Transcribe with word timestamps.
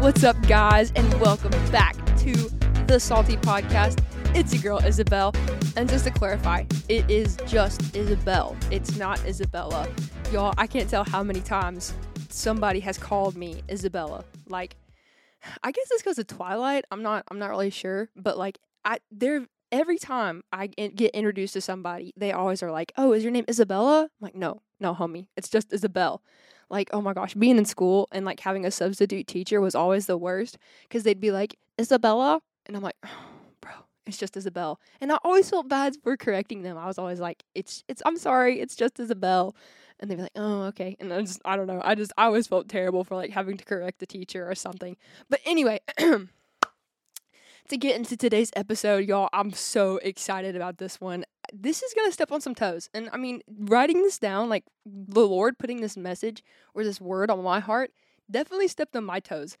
What's 0.00 0.24
up, 0.24 0.40
guys, 0.48 0.92
and 0.96 1.12
welcome 1.20 1.50
back 1.70 1.94
to 2.20 2.32
the 2.86 2.98
Salty 2.98 3.36
Podcast. 3.36 4.02
It's 4.34 4.50
your 4.54 4.62
girl, 4.62 4.86
Isabelle. 4.86 5.34
And 5.76 5.90
just 5.90 6.06
to 6.06 6.10
clarify, 6.10 6.64
it 6.88 7.08
is 7.10 7.36
just 7.46 7.94
Isabelle. 7.94 8.56
It's 8.70 8.96
not 8.96 9.22
Isabella. 9.26 9.86
Y'all, 10.32 10.54
I 10.56 10.66
can't 10.66 10.88
tell 10.88 11.04
how 11.04 11.22
many 11.22 11.40
times 11.40 11.92
somebody 12.30 12.80
has 12.80 12.96
called 12.96 13.36
me 13.36 13.60
Isabella. 13.70 14.24
Like, 14.48 14.76
I 15.62 15.70
guess 15.70 15.86
it's 15.90 16.02
because 16.02 16.18
of 16.18 16.26
Twilight. 16.26 16.86
I'm 16.90 17.02
not. 17.02 17.24
I'm 17.30 17.38
not 17.38 17.50
really 17.50 17.68
sure, 17.68 18.08
but 18.16 18.38
like, 18.38 18.58
I 18.86 19.00
there 19.10 19.46
every 19.72 19.98
time 19.98 20.42
I 20.52 20.66
get 20.68 21.14
introduced 21.14 21.54
to 21.54 21.60
somebody, 21.60 22.12
they 22.16 22.32
always 22.32 22.62
are 22.62 22.70
like, 22.70 22.92
"Oh, 22.96 23.12
is 23.12 23.22
your 23.22 23.32
name 23.32 23.44
Isabella?" 23.48 24.02
I'm 24.04 24.08
like, 24.20 24.34
"No, 24.34 24.62
no, 24.80 24.94
homie, 24.94 25.28
it's 25.36 25.48
just 25.48 25.72
Isabelle." 25.72 26.22
Like, 26.70 26.90
oh 26.92 27.00
my 27.00 27.12
gosh, 27.12 27.34
being 27.34 27.58
in 27.58 27.64
school 27.64 28.08
and 28.12 28.24
like 28.24 28.40
having 28.40 28.64
a 28.64 28.70
substitute 28.70 29.26
teacher 29.26 29.60
was 29.60 29.74
always 29.74 30.06
the 30.06 30.16
worst 30.16 30.58
because 30.82 31.02
they'd 31.02 31.20
be 31.20 31.32
like, 31.32 31.56
"Isabella," 31.80 32.40
and 32.66 32.76
I'm 32.76 32.82
like, 32.82 32.96
oh, 33.04 33.10
"Bro, 33.60 33.72
it's 34.06 34.18
just 34.18 34.36
Isabelle." 34.36 34.80
And 35.00 35.12
I 35.12 35.18
always 35.24 35.50
felt 35.50 35.68
bad 35.68 35.96
for 36.02 36.16
correcting 36.16 36.62
them. 36.62 36.78
I 36.78 36.86
was 36.86 36.98
always 36.98 37.20
like, 37.20 37.44
"It's, 37.54 37.84
it's, 37.88 38.02
I'm 38.06 38.16
sorry, 38.18 38.60
it's 38.60 38.76
just 38.76 39.00
Isabelle." 39.00 39.54
and 40.00 40.10
they'd 40.10 40.16
be 40.16 40.22
like, 40.22 40.32
"Oh, 40.34 40.62
okay." 40.64 40.96
And 40.98 41.12
I 41.12 41.20
just, 41.20 41.40
I 41.44 41.56
don't 41.56 41.66
know. 41.66 41.80
I 41.84 41.94
just, 41.94 42.12
I 42.16 42.24
always 42.24 42.46
felt 42.46 42.68
terrible 42.68 43.04
for 43.04 43.16
like 43.16 43.30
having 43.30 43.56
to 43.58 43.64
correct 43.64 43.98
the 43.98 44.06
teacher 44.06 44.48
or 44.50 44.54
something. 44.54 44.96
But 45.28 45.40
anyway, 45.44 45.80
to 47.70 47.76
get 47.76 47.96
into 47.96 48.16
today's 48.16 48.50
episode, 48.56 49.08
y'all, 49.08 49.28
I'm 49.32 49.52
so 49.52 49.98
excited 49.98 50.56
about 50.56 50.78
this 50.78 51.00
one. 51.00 51.24
This 51.52 51.82
is 51.82 51.94
gonna 51.94 52.10
step 52.10 52.32
on 52.32 52.40
some 52.40 52.54
toes, 52.54 52.90
and 52.92 53.08
I 53.12 53.16
mean, 53.16 53.42
writing 53.48 54.02
this 54.02 54.18
down, 54.18 54.48
like 54.48 54.64
the 54.84 55.26
Lord 55.26 55.56
putting 55.56 55.80
this 55.80 55.96
message 55.96 56.42
or 56.74 56.82
this 56.82 57.00
word 57.00 57.30
on 57.30 57.42
my 57.44 57.60
heart, 57.60 57.92
definitely 58.28 58.66
stepped 58.66 58.96
on 58.96 59.04
my 59.04 59.20
toes. 59.20 59.56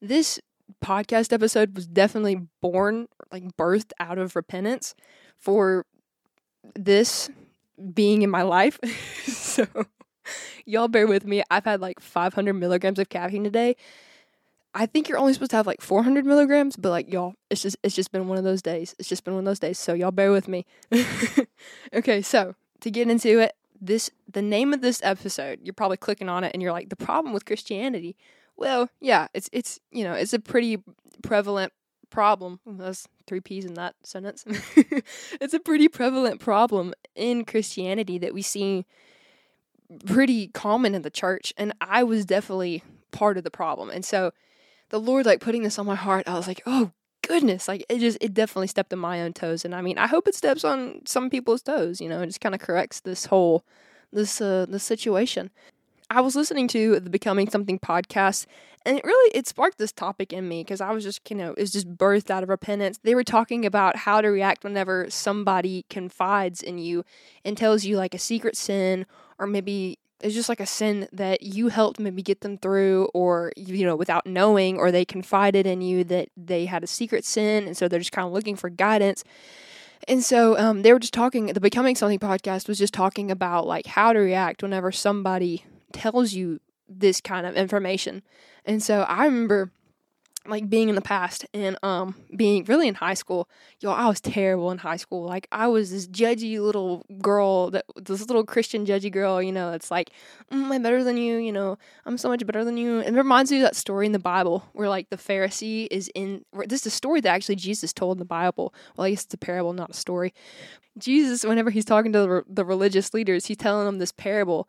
This 0.00 0.38
podcast 0.84 1.32
episode 1.32 1.74
was 1.74 1.86
definitely 1.86 2.46
born, 2.60 3.08
like 3.32 3.56
birthed 3.56 3.92
out 3.98 4.18
of 4.18 4.36
repentance 4.36 4.94
for 5.38 5.86
this 6.74 7.30
being 7.94 8.20
in 8.20 8.30
my 8.30 8.42
life. 8.42 8.78
so 9.24 9.66
y'all 10.66 10.88
bear 10.88 11.06
with 11.06 11.24
me. 11.24 11.42
I've 11.50 11.64
had 11.64 11.80
like 11.80 11.98
500 12.00 12.52
milligrams 12.52 12.98
of 12.98 13.08
caffeine 13.08 13.44
today. 13.44 13.76
I 14.74 14.86
think 14.86 15.08
you're 15.08 15.18
only 15.18 15.32
supposed 15.32 15.52
to 15.52 15.56
have 15.56 15.66
like 15.66 15.80
400 15.80 16.26
milligrams, 16.26 16.76
but 16.76 16.90
like 16.90 17.12
y'all, 17.12 17.34
it's 17.48 17.62
just 17.62 17.76
it's 17.82 17.94
just 17.94 18.10
been 18.10 18.28
one 18.28 18.38
of 18.38 18.44
those 18.44 18.60
days. 18.60 18.94
It's 18.98 19.08
just 19.08 19.24
been 19.24 19.34
one 19.34 19.42
of 19.42 19.46
those 19.46 19.60
days. 19.60 19.78
So 19.78 19.94
y'all 19.94 20.10
bear 20.10 20.32
with 20.32 20.48
me. 20.48 20.66
okay, 21.94 22.22
so 22.22 22.54
to 22.80 22.90
get 22.90 23.08
into 23.08 23.38
it, 23.38 23.54
this 23.80 24.10
the 24.30 24.42
name 24.42 24.72
of 24.72 24.80
this 24.80 25.00
episode. 25.04 25.60
You're 25.62 25.74
probably 25.74 25.96
clicking 25.96 26.28
on 26.28 26.42
it 26.42 26.52
and 26.52 26.62
you're 26.62 26.72
like, 26.72 26.88
the 26.88 26.96
problem 26.96 27.32
with 27.32 27.44
Christianity. 27.44 28.16
Well, 28.56 28.88
yeah, 29.00 29.28
it's 29.32 29.48
it's 29.52 29.78
you 29.92 30.04
know 30.04 30.14
it's 30.14 30.32
a 30.32 30.40
pretty 30.40 30.82
prevalent 31.22 31.72
problem. 32.10 32.60
That's 32.66 33.06
three 33.26 33.40
P's 33.40 33.64
in 33.64 33.74
that 33.74 33.94
sentence. 34.02 34.44
it's 35.40 35.54
a 35.54 35.60
pretty 35.60 35.88
prevalent 35.88 36.40
problem 36.40 36.94
in 37.14 37.44
Christianity 37.44 38.18
that 38.18 38.34
we 38.34 38.42
see 38.42 38.86
pretty 40.06 40.48
common 40.48 40.94
in 40.94 41.02
the 41.02 41.10
church. 41.10 41.52
And 41.56 41.72
I 41.80 42.04
was 42.04 42.24
definitely 42.24 42.82
part 43.10 43.36
of 43.36 43.44
the 43.44 43.50
problem. 43.50 43.90
And 43.90 44.04
so 44.04 44.32
the 44.90 45.00
Lord, 45.00 45.26
like 45.26 45.40
putting 45.40 45.62
this 45.62 45.78
on 45.78 45.86
my 45.86 45.94
heart, 45.94 46.28
I 46.28 46.34
was 46.34 46.46
like, 46.46 46.62
oh 46.66 46.92
goodness, 47.26 47.68
like 47.68 47.84
it 47.88 47.98
just, 47.98 48.18
it 48.20 48.34
definitely 48.34 48.66
stepped 48.66 48.92
on 48.92 48.98
my 48.98 49.22
own 49.22 49.32
toes. 49.32 49.64
And 49.64 49.74
I 49.74 49.80
mean, 49.80 49.98
I 49.98 50.06
hope 50.06 50.28
it 50.28 50.34
steps 50.34 50.64
on 50.64 51.00
some 51.06 51.30
people's 51.30 51.62
toes, 51.62 52.00
you 52.00 52.08
know, 52.08 52.22
it 52.22 52.26
just 52.26 52.40
kind 52.40 52.54
of 52.54 52.60
corrects 52.60 53.00
this 53.00 53.26
whole, 53.26 53.64
this, 54.12 54.40
uh, 54.40 54.66
this 54.68 54.84
situation. 54.84 55.50
I 56.10 56.20
was 56.20 56.36
listening 56.36 56.68
to 56.68 57.00
the 57.00 57.10
Becoming 57.10 57.48
Something 57.48 57.78
podcast, 57.78 58.46
and 58.84 58.98
it 58.98 59.04
really 59.04 59.36
it 59.36 59.48
sparked 59.48 59.78
this 59.78 59.90
topic 59.90 60.32
in 60.32 60.46
me 60.48 60.62
because 60.62 60.80
I 60.80 60.92
was 60.92 61.02
just 61.02 61.28
you 61.30 61.36
know 61.36 61.52
it 61.52 61.60
was 61.60 61.72
just 61.72 61.96
birthed 61.96 62.30
out 62.30 62.42
of 62.42 62.50
repentance. 62.50 63.00
They 63.02 63.14
were 63.14 63.24
talking 63.24 63.64
about 63.64 63.96
how 63.96 64.20
to 64.20 64.28
react 64.28 64.64
whenever 64.64 65.06
somebody 65.08 65.86
confides 65.88 66.62
in 66.62 66.78
you 66.78 67.04
and 67.44 67.56
tells 67.56 67.84
you 67.84 67.96
like 67.96 68.14
a 68.14 68.18
secret 68.18 68.56
sin 68.56 69.06
or 69.38 69.46
maybe 69.46 69.98
it's 70.24 70.34
just 70.34 70.48
like 70.48 70.60
a 70.60 70.66
sin 70.66 71.06
that 71.12 71.42
you 71.42 71.68
helped 71.68 72.00
maybe 72.00 72.22
get 72.22 72.40
them 72.40 72.58
through 72.58 73.08
or 73.14 73.52
you 73.56 73.86
know 73.86 73.94
without 73.94 74.26
knowing 74.26 74.78
or 74.78 74.90
they 74.90 75.04
confided 75.04 75.66
in 75.66 75.80
you 75.80 76.02
that 76.02 76.28
they 76.36 76.64
had 76.64 76.82
a 76.82 76.86
secret 76.88 77.24
sin 77.24 77.66
and 77.66 77.76
so 77.76 77.86
they're 77.86 78.00
just 78.00 78.12
kind 78.12 78.26
of 78.26 78.32
looking 78.32 78.56
for 78.56 78.68
guidance 78.70 79.22
and 80.08 80.24
so 80.24 80.58
um, 80.58 80.82
they 80.82 80.92
were 80.92 80.98
just 80.98 81.14
talking 81.14 81.46
the 81.46 81.60
becoming 81.60 81.94
something 81.94 82.18
podcast 82.18 82.68
was 82.68 82.78
just 82.78 82.94
talking 82.94 83.30
about 83.30 83.66
like 83.66 83.86
how 83.86 84.12
to 84.12 84.18
react 84.18 84.62
whenever 84.62 84.90
somebody 84.90 85.64
tells 85.92 86.32
you 86.34 86.60
this 86.88 87.20
kind 87.20 87.46
of 87.46 87.56
information. 87.56 88.22
And 88.64 88.82
so 88.82 89.02
I 89.02 89.24
remember 89.24 89.70
like 90.46 90.68
being 90.68 90.88
in 90.88 90.94
the 90.94 91.00
past 91.00 91.46
and 91.54 91.78
um 91.82 92.14
being 92.36 92.64
really 92.64 92.86
in 92.86 92.94
high 92.94 93.14
school 93.14 93.48
yo 93.80 93.90
i 93.90 94.06
was 94.06 94.20
terrible 94.20 94.70
in 94.70 94.78
high 94.78 94.96
school. 94.96 95.24
Like 95.24 95.48
i 95.52 95.66
was 95.66 95.90
this 95.90 96.06
judgy 96.06 96.60
little 96.60 97.04
girl 97.20 97.70
that 97.70 97.84
this 97.96 98.20
little 98.20 98.44
christian 98.44 98.84
judgy 98.84 99.10
girl 99.10 99.42
you 99.42 99.52
know 99.52 99.72
it's 99.72 99.90
like 99.90 100.10
mm, 100.52 100.70
i'm 100.70 100.82
better 100.82 101.02
than 101.02 101.16
you 101.16 101.36
you 101.36 101.52
know 101.52 101.78
i'm 102.04 102.18
so 102.18 102.28
much 102.28 102.44
better 102.46 102.64
than 102.64 102.76
you. 102.76 103.00
It 103.00 103.12
reminds 103.14 103.50
me 103.50 103.58
of 103.58 103.62
that 103.64 103.76
story 103.76 104.06
in 104.06 104.12
the 104.12 104.18
bible 104.18 104.64
where 104.72 104.88
like 104.88 105.10
the 105.10 105.16
pharisee 105.16 105.88
is 105.90 106.10
in 106.14 106.44
this 106.66 106.82
is 106.82 106.86
a 106.86 106.90
story 106.90 107.20
that 107.22 107.30
actually 107.30 107.56
jesus 107.56 107.92
told 107.92 108.16
in 108.16 108.18
the 108.18 108.24
bible. 108.24 108.74
Well 108.96 109.06
i 109.06 109.10
guess 109.10 109.24
it's 109.24 109.34
a 109.34 109.38
parable 109.38 109.72
not 109.72 109.90
a 109.90 109.94
story. 109.94 110.34
Jesus 110.96 111.44
whenever 111.44 111.70
he's 111.70 111.84
talking 111.84 112.12
to 112.12 112.20
the, 112.20 112.44
the 112.48 112.64
religious 112.64 113.14
leaders 113.14 113.46
he's 113.46 113.56
telling 113.56 113.86
them 113.86 113.98
this 113.98 114.12
parable 114.12 114.68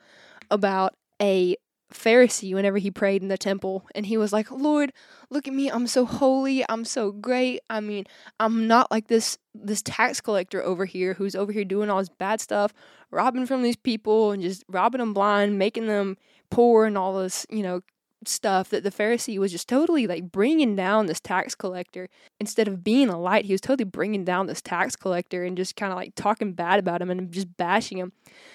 about 0.50 0.96
a 1.22 1.56
Pharisee 1.96 2.54
whenever 2.54 2.78
he 2.78 2.92
prayed 2.92 3.22
in 3.22 3.28
the 3.28 3.38
temple 3.38 3.88
and 3.96 4.06
he 4.06 4.18
was 4.18 4.32
like, 4.34 4.52
Lord, 4.52 4.94
look 5.30 5.48
at 5.48 5.54
me. 5.54 5.70
I'm 5.70 5.88
so 5.88 6.06
holy. 6.06 6.64
I'm 6.70 6.86
so 6.86 7.12
great. 7.12 7.62
I 7.70 7.80
mean, 7.80 8.06
I'm 8.40 8.68
not 8.68 8.92
like 8.92 9.08
this 9.08 9.38
this 9.54 9.82
tax 9.82 10.22
collector 10.22 10.62
over 10.62 10.86
here 10.86 11.14
who's 11.14 11.36
over 11.36 11.52
here 11.52 11.66
doing 11.66 11.90
all 11.90 12.00
this 12.00 12.10
bad 12.10 12.42
stuff, 12.42 12.74
robbing 13.10 13.46
from 13.46 13.64
these 13.64 13.78
people 13.78 14.32
and 14.32 14.42
just 14.42 14.64
robbing 14.68 15.00
them 15.00 15.14
blind, 15.14 15.58
making 15.58 15.88
them 15.88 16.18
poor 16.50 16.86
and 16.86 16.98
all 16.98 17.18
this, 17.18 17.46
you 17.50 17.64
know, 17.64 17.82
stuff 18.28 18.70
that 18.70 18.84
the 18.84 18.92
Pharisee 18.92 19.38
was 19.38 19.52
just 19.52 19.70
totally 19.70 20.08
like 20.08 20.32
bringing 20.32 20.76
down 20.76 21.06
this 21.06 21.20
tax 21.20 21.56
collector 21.56 22.10
instead 22.40 22.68
of 22.68 22.84
being 22.84 23.10
a 23.10 23.20
light. 23.20 23.46
He 23.46 23.54
was 23.54 23.62
totally 23.62 23.86
bringing 23.86 24.24
down 24.24 24.48
this 24.48 24.62
tax 24.62 24.96
collector 24.96 25.44
and 25.44 25.58
just 25.58 25.76
kind 25.76 25.92
of 25.92 25.98
like 25.98 26.16
talking 26.16 26.54
bad 26.54 26.80
about 26.80 27.02
him 27.02 27.10
and 27.10 27.32
just 27.32 27.56
bashing 27.58 27.98
him. 27.98 28.14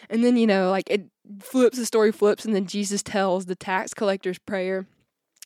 And 0.09 0.25
then, 0.25 0.37
you 0.37 0.47
know, 0.47 0.71
like 0.71 0.91
it 0.91 1.07
flips, 1.41 1.79
the 1.79 1.87
story 1.87 2.13
flips, 2.13 2.45
and 2.45 2.55
then 2.55 2.67
Jesus 2.67 3.03
tells 3.03 3.47
the 3.47 3.55
tax 3.55 3.95
collector's 3.95 4.39
prayer. 4.39 4.87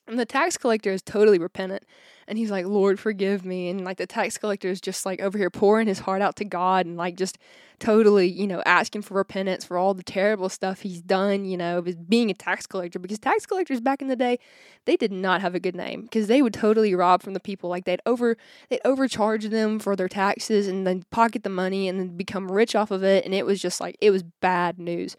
And 0.07 0.19
the 0.19 0.27
tax 0.27 0.59
collector 0.59 0.93
is 0.93 1.03
totally 1.03 1.39
repentant 1.39 1.85
and 2.27 2.39
he's 2.39 2.51
like, 2.51 2.67
Lord, 2.67 2.99
forgive 2.99 3.45
me. 3.45 3.69
And 3.69 3.85
like 3.85 3.99
the 3.99 4.07
tax 4.07 4.39
collector 4.39 4.69
is 4.69 4.81
just 4.81 5.05
like 5.05 5.21
over 5.21 5.37
here 5.37 5.51
pouring 5.51 5.87
his 5.87 6.01
heart 6.01 6.23
out 6.23 6.37
to 6.37 6.45
God 6.45 6.87
and 6.87 6.97
like 6.97 7.17
just 7.17 7.39
totally, 7.79 8.27
you 8.27 8.47
know, 8.47 8.63
asking 8.65 9.03
for 9.03 9.15
repentance 9.15 9.65
for 9.65 9.77
all 9.77 9.95
the 9.95 10.03
terrible 10.03 10.49
stuff 10.49 10.81
he's 10.81 11.03
done, 11.03 11.45
you 11.45 11.57
know, 11.57 11.83
being 12.09 12.31
a 12.31 12.35
tax 12.35 12.67
collector. 12.67 12.99
Because 12.99 13.19
tax 13.19 13.45
collectors 13.45 13.81
back 13.81 14.01
in 14.01 14.09
the 14.09 14.17
day, 14.17 14.39
they 14.87 14.97
did 14.97 15.13
not 15.13 15.41
have 15.41 15.55
a 15.55 15.61
good 15.61 15.77
name 15.77 16.03
because 16.03 16.27
they 16.27 16.41
would 16.41 16.55
totally 16.55 16.95
rob 16.95 17.23
from 17.23 17.35
the 17.35 17.41
people. 17.41 17.69
Like 17.69 17.85
they'd 17.85 18.03
over 18.07 18.37
they'd 18.71 18.81
overcharge 18.85 19.49
them 19.49 19.79
for 19.79 19.97
their 19.97 20.09
taxes 20.09 20.67
and 20.67 20.87
then 20.87 21.05
pocket 21.11 21.43
the 21.43 21.51
money 21.51 21.89
and 21.89 21.99
then 21.99 22.17
become 22.17 22.51
rich 22.51 22.75
off 22.75 22.91
of 22.91 23.03
it. 23.05 23.25
And 23.25 23.35
it 23.35 23.45
was 23.45 23.61
just 23.61 23.81
like 23.81 23.97
it 24.01 24.11
was 24.11 24.23
bad 24.23 24.79
news. 24.79 25.17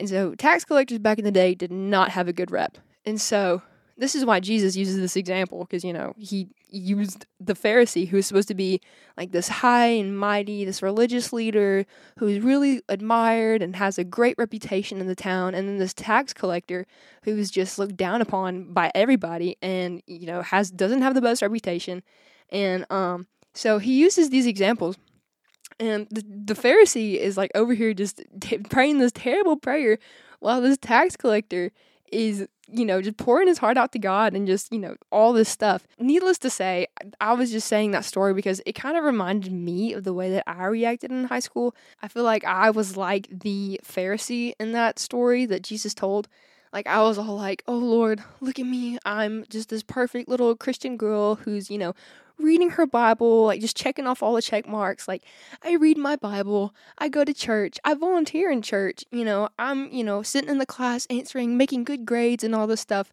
And 0.00 0.08
so 0.08 0.34
tax 0.34 0.64
collectors 0.64 0.98
back 0.98 1.18
in 1.18 1.24
the 1.24 1.30
day 1.30 1.54
did 1.54 1.70
not 1.70 2.10
have 2.10 2.26
a 2.26 2.32
good 2.32 2.50
rep. 2.50 2.78
And 3.04 3.20
so 3.20 3.62
this 3.98 4.14
is 4.14 4.24
why 4.24 4.40
Jesus 4.40 4.74
uses 4.76 4.96
this 4.96 5.14
example 5.14 5.60
because 5.60 5.84
you 5.84 5.92
know 5.92 6.14
he 6.16 6.48
used 6.70 7.26
the 7.38 7.52
Pharisee 7.52 8.08
who's 8.08 8.26
supposed 8.26 8.48
to 8.48 8.54
be 8.54 8.80
like 9.18 9.32
this 9.32 9.48
high 9.48 9.88
and 9.88 10.18
mighty, 10.18 10.64
this 10.64 10.82
religious 10.82 11.34
leader 11.34 11.84
who's 12.18 12.40
really 12.40 12.80
admired 12.88 13.60
and 13.60 13.76
has 13.76 13.98
a 13.98 14.04
great 14.04 14.36
reputation 14.38 15.00
in 15.00 15.06
the 15.06 15.14
town, 15.14 15.54
and 15.54 15.68
then 15.68 15.76
this 15.76 15.92
tax 15.92 16.32
collector 16.32 16.86
who's 17.24 17.50
just 17.50 17.78
looked 17.78 17.96
down 17.96 18.22
upon 18.22 18.72
by 18.72 18.90
everybody 18.94 19.58
and 19.60 20.02
you 20.06 20.26
know 20.26 20.40
has 20.40 20.70
doesn't 20.70 21.02
have 21.02 21.14
the 21.14 21.20
best 21.20 21.42
reputation, 21.42 22.02
and 22.48 22.90
um 22.90 23.26
so 23.52 23.78
he 23.78 24.00
uses 24.00 24.30
these 24.30 24.46
examples. 24.46 24.96
And 25.80 26.06
the, 26.10 26.22
the 26.22 26.54
Pharisee 26.54 27.16
is 27.16 27.36
like 27.36 27.50
over 27.56 27.74
here 27.74 27.94
just 27.94 28.22
t- 28.40 28.58
praying 28.58 28.98
this 28.98 29.12
terrible 29.12 29.56
prayer 29.56 29.98
while 30.38 30.60
this 30.60 30.78
tax 30.78 31.16
collector 31.16 31.72
is 32.12 32.46
you 32.72 32.84
know, 32.84 33.02
just 33.02 33.16
pouring 33.16 33.48
his 33.48 33.58
heart 33.58 33.76
out 33.76 33.92
to 33.92 33.98
God 33.98 34.34
and 34.34 34.46
just, 34.46 34.72
you 34.72 34.78
know, 34.78 34.96
all 35.10 35.32
this 35.32 35.48
stuff. 35.48 35.86
Needless 35.98 36.38
to 36.38 36.50
say, 36.50 36.86
I 37.20 37.32
was 37.32 37.50
just 37.50 37.66
saying 37.66 37.90
that 37.92 38.04
story 38.04 38.34
because 38.34 38.62
it 38.64 38.74
kind 38.74 38.96
of 38.96 39.04
reminded 39.04 39.52
me 39.52 39.92
of 39.92 40.04
the 40.04 40.12
way 40.12 40.30
that 40.30 40.44
I 40.46 40.66
reacted 40.66 41.10
in 41.10 41.24
high 41.24 41.40
school. 41.40 41.74
I 42.02 42.08
feel 42.08 42.22
like 42.22 42.44
I 42.44 42.70
was 42.70 42.96
like 42.96 43.28
the 43.30 43.80
Pharisee 43.84 44.52
in 44.60 44.72
that 44.72 44.98
story 44.98 45.46
that 45.46 45.62
Jesus 45.62 45.94
told. 45.94 46.28
Like, 46.72 46.86
I 46.86 47.02
was 47.02 47.18
all 47.18 47.36
like, 47.36 47.64
oh 47.66 47.76
Lord, 47.76 48.22
look 48.40 48.60
at 48.60 48.66
me. 48.66 48.98
I'm 49.04 49.44
just 49.48 49.70
this 49.70 49.82
perfect 49.82 50.28
little 50.28 50.54
Christian 50.54 50.96
girl 50.96 51.34
who's, 51.34 51.68
you 51.70 51.78
know, 51.78 51.94
reading 52.42 52.70
her 52.70 52.86
Bible, 52.86 53.46
like 53.46 53.60
just 53.60 53.76
checking 53.76 54.06
off 54.06 54.22
all 54.22 54.34
the 54.34 54.42
check 54.42 54.68
marks. 54.68 55.06
Like, 55.08 55.24
I 55.62 55.74
read 55.74 55.96
my 55.96 56.16
Bible, 56.16 56.74
I 56.98 57.08
go 57.08 57.24
to 57.24 57.34
church, 57.34 57.78
I 57.84 57.94
volunteer 57.94 58.50
in 58.50 58.62
church, 58.62 59.04
you 59.10 59.24
know, 59.24 59.48
I'm, 59.58 59.90
you 59.92 60.04
know, 60.04 60.22
sitting 60.22 60.50
in 60.50 60.58
the 60.58 60.66
class 60.66 61.06
answering, 61.10 61.56
making 61.56 61.84
good 61.84 62.04
grades 62.04 62.44
and 62.44 62.54
all 62.54 62.66
this 62.66 62.80
stuff. 62.80 63.12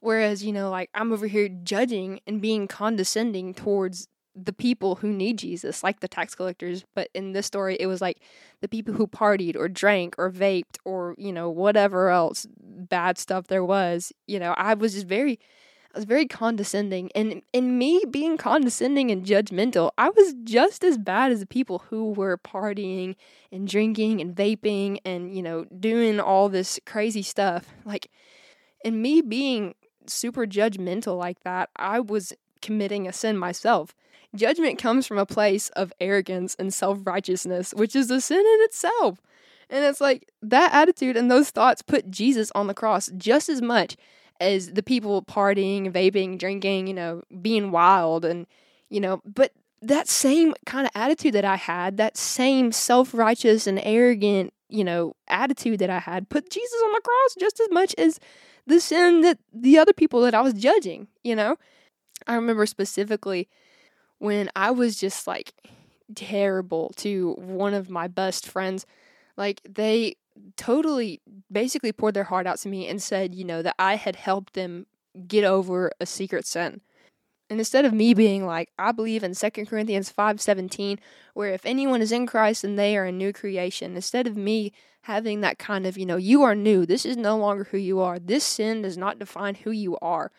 Whereas, 0.00 0.44
you 0.44 0.52
know, 0.52 0.70
like 0.70 0.90
I'm 0.94 1.12
over 1.12 1.26
here 1.26 1.48
judging 1.48 2.20
and 2.26 2.40
being 2.40 2.68
condescending 2.68 3.54
towards 3.54 4.08
the 4.40 4.52
people 4.52 4.96
who 4.96 5.08
need 5.08 5.38
Jesus, 5.38 5.82
like 5.82 5.98
the 6.00 6.06
tax 6.06 6.34
collectors. 6.34 6.84
But 6.94 7.08
in 7.14 7.32
this 7.32 7.46
story, 7.46 7.76
it 7.80 7.86
was 7.86 8.00
like 8.00 8.20
the 8.60 8.68
people 8.68 8.94
who 8.94 9.08
partied 9.08 9.56
or 9.56 9.68
drank 9.68 10.14
or 10.16 10.30
vaped 10.30 10.78
or, 10.84 11.16
you 11.18 11.32
know, 11.32 11.50
whatever 11.50 12.10
else 12.10 12.46
bad 12.60 13.18
stuff 13.18 13.48
there 13.48 13.64
was. 13.64 14.12
You 14.28 14.38
know, 14.38 14.52
I 14.52 14.74
was 14.74 14.94
just 14.94 15.06
very, 15.06 15.40
I 15.94 15.98
was 15.98 16.04
very 16.04 16.26
condescending. 16.26 17.10
And 17.14 17.42
in 17.52 17.78
me 17.78 18.02
being 18.10 18.36
condescending 18.36 19.10
and 19.10 19.24
judgmental, 19.24 19.90
I 19.96 20.10
was 20.10 20.34
just 20.44 20.84
as 20.84 20.98
bad 20.98 21.32
as 21.32 21.40
the 21.40 21.46
people 21.46 21.84
who 21.90 22.12
were 22.12 22.36
partying 22.38 23.16
and 23.50 23.66
drinking 23.66 24.20
and 24.20 24.34
vaping 24.34 24.98
and, 25.04 25.34
you 25.34 25.42
know, 25.42 25.64
doing 25.64 26.20
all 26.20 26.48
this 26.48 26.78
crazy 26.84 27.22
stuff. 27.22 27.66
Like, 27.84 28.10
and 28.84 29.00
me 29.02 29.22
being 29.22 29.74
super 30.06 30.46
judgmental 30.46 31.18
like 31.18 31.40
that, 31.44 31.70
I 31.76 32.00
was 32.00 32.32
committing 32.60 33.08
a 33.08 33.12
sin 33.12 33.38
myself. 33.38 33.94
Judgment 34.34 34.78
comes 34.78 35.06
from 35.06 35.18
a 35.18 35.24
place 35.26 35.70
of 35.70 35.92
arrogance 36.00 36.54
and 36.58 36.72
self 36.72 36.98
righteousness, 37.04 37.72
which 37.72 37.96
is 37.96 38.10
a 38.10 38.20
sin 38.20 38.40
in 38.40 38.58
itself. 38.60 39.22
And 39.70 39.84
it's 39.84 40.00
like 40.00 40.30
that 40.42 40.72
attitude 40.74 41.16
and 41.16 41.30
those 41.30 41.50
thoughts 41.50 41.82
put 41.82 42.10
Jesus 42.10 42.52
on 42.54 42.66
the 42.66 42.74
cross 42.74 43.10
just 43.16 43.48
as 43.48 43.62
much 43.62 43.96
as 44.40 44.72
the 44.72 44.82
people 44.82 45.22
partying, 45.22 45.92
vaping, 45.92 46.38
drinking, 46.38 46.86
you 46.86 46.94
know, 46.94 47.22
being 47.40 47.70
wild 47.70 48.24
and, 48.24 48.46
you 48.88 49.00
know, 49.00 49.20
but 49.24 49.52
that 49.82 50.08
same 50.08 50.54
kind 50.66 50.86
of 50.86 50.92
attitude 50.94 51.34
that 51.34 51.44
I 51.44 51.56
had, 51.56 51.96
that 51.96 52.16
same 52.16 52.72
self 52.72 53.14
righteous 53.14 53.66
and 53.66 53.80
arrogant, 53.82 54.52
you 54.68 54.84
know, 54.84 55.14
attitude 55.28 55.78
that 55.80 55.90
I 55.90 55.98
had, 55.98 56.28
put 56.28 56.50
Jesus 56.50 56.80
on 56.84 56.92
the 56.92 57.00
cross 57.00 57.36
just 57.38 57.60
as 57.60 57.68
much 57.70 57.94
as 57.98 58.18
the 58.66 58.80
sin 58.80 59.22
that 59.22 59.38
the 59.52 59.78
other 59.78 59.92
people 59.92 60.20
that 60.22 60.34
I 60.34 60.40
was 60.40 60.54
judging, 60.54 61.08
you 61.22 61.34
know? 61.34 61.56
I 62.26 62.34
remember 62.34 62.66
specifically 62.66 63.48
when 64.18 64.50
I 64.54 64.70
was 64.70 64.98
just 64.98 65.26
like 65.26 65.54
terrible 66.14 66.92
to 66.96 67.34
one 67.38 67.74
of 67.74 67.90
my 67.90 68.08
best 68.08 68.48
friends. 68.48 68.86
Like 69.36 69.60
they 69.68 70.16
totally 70.56 71.20
basically 71.50 71.92
poured 71.92 72.14
their 72.14 72.24
heart 72.24 72.46
out 72.46 72.58
to 72.60 72.68
me 72.68 72.88
and 72.88 73.02
said, 73.02 73.34
you 73.34 73.44
know, 73.44 73.62
that 73.62 73.74
I 73.78 73.96
had 73.96 74.16
helped 74.16 74.54
them 74.54 74.86
get 75.26 75.44
over 75.44 75.90
a 76.00 76.06
secret 76.06 76.46
sin. 76.46 76.80
And 77.50 77.58
instead 77.60 77.84
of 77.84 77.94
me 77.94 78.14
being 78.14 78.44
like, 78.46 78.70
I 78.78 78.92
believe 78.92 79.24
in 79.24 79.34
2 79.34 79.66
Corinthians 79.66 80.10
5:17, 80.12 80.98
where 81.34 81.52
if 81.52 81.64
anyone 81.64 82.02
is 82.02 82.12
in 82.12 82.26
Christ 82.26 82.62
then 82.62 82.76
they 82.76 82.96
are 82.96 83.06
a 83.06 83.12
new 83.12 83.32
creation, 83.32 83.96
instead 83.96 84.26
of 84.26 84.36
me 84.36 84.72
having 85.02 85.40
that 85.40 85.58
kind 85.58 85.86
of, 85.86 85.96
you 85.96 86.04
know, 86.04 86.16
you 86.16 86.42
are 86.42 86.54
new, 86.54 86.84
this 86.84 87.06
is 87.06 87.16
no 87.16 87.36
longer 87.38 87.64
who 87.64 87.78
you 87.78 88.00
are. 88.00 88.18
This 88.18 88.44
sin 88.44 88.82
does 88.82 88.98
not 88.98 89.18
define 89.18 89.54
who 89.56 89.70
you 89.70 89.96
are. 90.02 90.30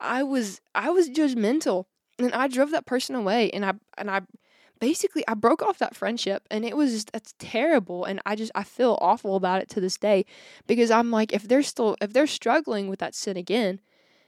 I 0.00 0.22
was 0.22 0.60
I 0.74 0.90
was 0.90 1.10
judgmental 1.10 1.84
and 2.18 2.32
I 2.32 2.48
drove 2.48 2.70
that 2.70 2.86
person 2.86 3.14
away 3.14 3.50
and 3.50 3.64
I 3.64 3.74
and 3.98 4.10
I 4.10 4.22
basically 4.80 5.24
I 5.26 5.34
broke 5.34 5.62
off 5.62 5.78
that 5.78 5.96
friendship 5.96 6.46
and 6.50 6.64
it 6.64 6.76
was 6.76 6.92
just 6.92 7.12
that's 7.12 7.34
terrible 7.38 8.04
and 8.04 8.20
I 8.26 8.36
just 8.36 8.52
I 8.54 8.64
feel 8.64 8.98
awful 9.00 9.36
about 9.36 9.62
it 9.62 9.68
to 9.70 9.80
this 9.80 9.96
day 9.96 10.24
because 10.66 10.90
I'm 10.90 11.10
like 11.10 11.32
if 11.32 11.44
they're 11.44 11.62
still 11.62 11.96
if 12.00 12.12
they're 12.12 12.26
struggling 12.26 12.88
with 12.88 12.98
that 13.00 13.14
sin 13.14 13.36
again, 13.36 13.80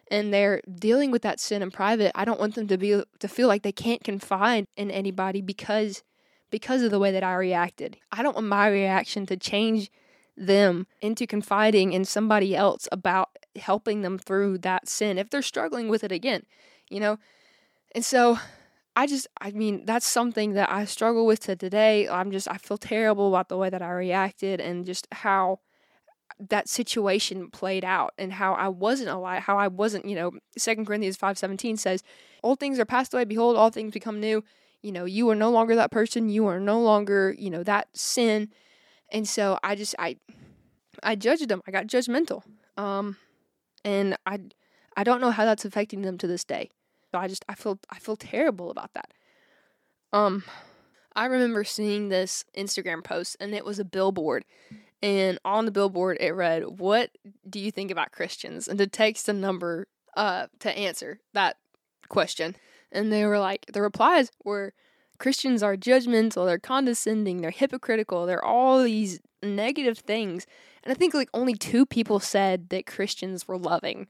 and 0.09 0.33
they're 0.33 0.63
dealing 0.73 1.11
with 1.11 1.23
that 1.23 1.41
sin 1.41 1.63
in 1.63 1.71
private, 1.71 2.13
I 2.15 2.25
don't 2.25 2.41
want 2.41 2.55
them 2.55 2.69
to 2.69 2.79
be 2.79 3.03
to 3.19 3.29
feel 3.29 3.49
like 3.49 3.63
they 3.63 3.73
can't 3.73 4.05
confide 4.05 4.67
in 4.77 4.91
anybody 4.91 5.41
because 5.41 6.03
because 6.51 6.83
of 6.83 6.91
the 6.91 6.99
way 6.99 7.11
that 7.11 7.25
I 7.25 7.35
reacted. 7.35 7.97
I 8.13 8.23
don't 8.23 8.37
want 8.37 8.47
my 8.47 8.69
reaction 8.69 9.27
to 9.27 9.37
change 9.37 9.91
them 10.37 10.87
into 11.01 11.27
confiding 11.27 11.93
in 11.93 12.05
somebody 12.05 12.55
else 12.55 12.87
about 12.93 13.31
helping 13.57 14.03
them 14.03 14.19
through 14.19 14.59
that 14.59 14.89
sin 14.89 15.19
if 15.19 15.29
they're 15.29 15.43
struggling 15.43 15.89
with 15.89 16.05
it 16.05 16.13
again, 16.13 16.43
you 16.89 17.01
know? 17.01 17.19
And 17.95 18.05
so 18.05 18.39
I 18.97 19.07
just 19.07 19.27
I 19.41 19.51
mean 19.53 19.85
that's 19.85 20.07
something 20.09 20.55
that 20.55 20.71
I 20.71 20.85
struggle 20.87 21.27
with 21.27 21.41
to 21.41 21.57
today. 21.57 22.09
I'm 22.09 22.31
just 22.31 22.49
I 22.51 22.57
feel 22.57 22.79
terrible 22.79 23.29
about 23.29 23.49
the 23.49 23.57
way 23.59 23.69
that 23.71 23.83
I 23.83 23.91
reacted 23.91 24.61
and 24.61 24.87
just 24.87 25.07
how 25.13 25.61
that 26.51 26.69
situation 26.69 27.51
played 27.51 27.85
out 27.85 28.13
and 28.19 28.33
how 28.33 28.55
I 28.55 28.69
wasn't 28.69 29.11
alive, 29.11 29.43
how 29.45 29.59
I 29.59 29.69
wasn't, 29.69 30.07
you 30.07 30.15
know, 30.17 30.33
Second 30.59 30.87
Corinthians 30.87 31.17
5:17 31.17 31.77
says, 31.77 32.03
"All 32.43 32.57
things 32.57 32.79
are 32.79 32.85
passed 32.87 33.15
away, 33.15 33.25
behold, 33.25 33.57
all 33.57 33.71
things 33.71 33.93
become 33.93 34.21
new." 34.21 34.45
You 34.83 34.93
know, 34.93 35.05
you 35.07 35.29
are 35.31 35.35
no 35.37 35.51
longer 35.51 35.77
that 35.77 35.91
person, 35.91 36.29
you 36.29 36.47
are 36.47 36.61
no 36.61 36.81
longer, 36.81 37.35
you 37.39 37.51
know, 37.51 37.63
that 37.65 37.89
sin. 37.97 38.51
And 39.13 39.29
so 39.29 39.59
I 39.65 39.77
just 39.77 39.95
I 39.99 40.17
I 41.03 41.17
judged 41.17 41.49
them. 41.49 41.63
I 41.67 41.71
got 41.73 41.87
judgmental. 41.87 42.43
Um 42.77 43.17
and 43.85 44.17
I 44.27 44.41
I 44.97 45.05
don't 45.05 45.21
know 45.21 45.31
how 45.33 45.45
that's 45.47 45.65
affecting 45.67 46.03
them 46.03 46.19
to 46.19 46.27
this 46.27 46.45
day. 46.45 46.71
I 47.17 47.29
just 47.29 47.45
I 47.49 47.55
feel 47.55 47.79
I 47.91 47.99
feel 47.99 48.17
terrible 48.17 48.71
about 48.71 48.93
that. 48.95 49.13
Um 50.13 50.45
I 51.15 51.27
remember 51.27 51.65
seeing 51.65 52.09
this 52.09 52.45
Instagram 52.57 53.03
post 53.03 53.37
and 53.41 53.55
it 53.55 53.65
was 53.65 53.79
a 53.79 53.85
billboard 53.85 54.45
and 55.03 55.39
on 55.45 55.65
the 55.65 55.71
billboard 55.71 56.19
it 56.21 56.33
read, 56.33 56.79
"What 56.79 57.11
do 57.49 57.59
you 57.59 57.71
think 57.71 57.91
about 57.91 58.13
Christians?" 58.13 58.69
and 58.69 58.81
it 58.81 58.93
takes 58.93 59.29
a 59.29 59.33
number 59.33 59.89
uh 60.17 60.47
to 60.61 60.71
answer 60.77 61.21
that 61.33 61.57
question. 62.09 62.57
And 62.93 63.13
they 63.13 63.25
were 63.27 63.39
like 63.39 63.67
the 63.73 63.83
replies 63.83 64.31
were 64.45 64.73
Christians 65.19 65.63
are 65.63 65.77
judgmental, 65.77 66.47
they're 66.47 66.59
condescending, 66.59 67.41
they're 67.41 67.51
hypocritical, 67.51 68.27
they're 68.27 68.45
all 68.45 68.83
these 68.83 69.21
negative 69.43 69.99
things. 69.99 70.47
And 70.83 70.93
I 70.93 70.95
think 70.95 71.15
like 71.15 71.31
only 71.35 71.55
two 71.55 71.87
people 71.87 72.21
said 72.21 72.69
that 72.71 72.87
Christians 72.87 73.49
were 73.49 73.59
loving. 73.59 74.09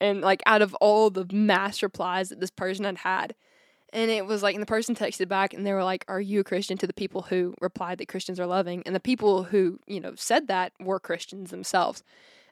And 0.00 0.20
like 0.20 0.42
out 0.46 0.62
of 0.62 0.74
all 0.74 1.10
the 1.10 1.26
mass 1.32 1.82
replies 1.82 2.28
that 2.28 2.40
this 2.40 2.50
person 2.50 2.84
had 2.84 2.98
had, 2.98 3.34
and 3.94 4.10
it 4.10 4.26
was 4.26 4.42
like, 4.42 4.56
and 4.56 4.62
the 4.62 4.66
person 4.66 4.96
texted 4.96 5.28
back 5.28 5.54
and 5.54 5.64
they 5.64 5.72
were 5.72 5.84
like, 5.84 6.04
Are 6.08 6.20
you 6.20 6.40
a 6.40 6.44
Christian 6.44 6.76
to 6.78 6.86
the 6.86 6.92
people 6.92 7.22
who 7.22 7.54
replied 7.60 7.98
that 7.98 8.08
Christians 8.08 8.40
are 8.40 8.46
loving? 8.46 8.82
And 8.84 8.94
the 8.94 9.00
people 9.00 9.44
who, 9.44 9.78
you 9.86 10.00
know, 10.00 10.14
said 10.16 10.48
that 10.48 10.72
were 10.80 10.98
Christians 10.98 11.50
themselves. 11.50 12.02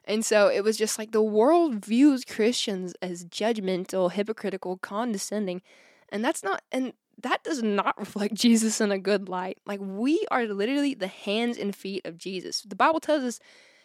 And 0.05 0.25
so 0.25 0.47
it 0.47 0.63
was 0.63 0.77
just 0.77 0.97
like 0.97 1.11
the 1.11 1.21
world 1.21 1.85
views 1.85 2.23
Christians 2.25 2.93
as 3.01 3.25
judgmental, 3.25 4.11
hypocritical, 4.11 4.77
condescending. 4.77 5.61
And 6.09 6.23
that's 6.23 6.43
not, 6.43 6.61
and 6.71 6.93
that 7.21 7.43
does 7.43 7.61
not 7.61 7.97
reflect 7.99 8.35
Jesus 8.35 8.79
in 8.79 8.91
a 8.91 8.97
good 8.97 9.27
light. 9.27 9.57
Like 9.65 9.81
we 9.81 10.25
are 10.31 10.45
literally 10.45 10.93
the 10.93 11.07
hands 11.07 11.57
and 11.57 11.75
feet 11.75 12.05
of 12.05 12.17
Jesus. 12.17 12.61
The 12.61 12.75
Bible 12.75 13.01
tells 13.01 13.23
us 13.23 13.39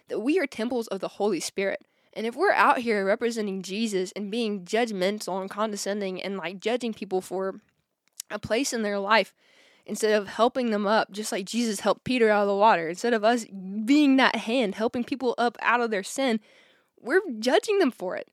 that 0.08 0.20
we 0.20 0.38
are 0.38 0.46
temples 0.46 0.86
of 0.88 1.00
the 1.00 1.08
Holy 1.08 1.40
Spirit. 1.40 1.84
And 2.18 2.26
if 2.26 2.34
we're 2.34 2.50
out 2.50 2.78
here 2.78 3.06
representing 3.06 3.62
Jesus 3.62 4.10
and 4.16 4.28
being 4.28 4.64
judgmental 4.64 5.40
and 5.40 5.48
condescending 5.48 6.20
and 6.20 6.36
like 6.36 6.58
judging 6.58 6.92
people 6.92 7.20
for 7.20 7.60
a 8.28 8.40
place 8.40 8.72
in 8.72 8.82
their 8.82 8.98
life 8.98 9.32
instead 9.86 10.10
of 10.20 10.26
helping 10.26 10.72
them 10.72 10.84
up, 10.84 11.12
just 11.12 11.30
like 11.30 11.46
Jesus 11.46 11.78
helped 11.78 12.02
Peter 12.02 12.28
out 12.28 12.42
of 12.42 12.48
the 12.48 12.56
water, 12.56 12.88
instead 12.88 13.14
of 13.14 13.22
us 13.22 13.46
being 13.84 14.16
that 14.16 14.34
hand, 14.34 14.74
helping 14.74 15.04
people 15.04 15.36
up 15.38 15.56
out 15.62 15.80
of 15.80 15.92
their 15.92 16.02
sin, 16.02 16.40
we're 17.00 17.20
judging 17.38 17.78
them 17.78 17.92
for 17.92 18.16
it. 18.16 18.26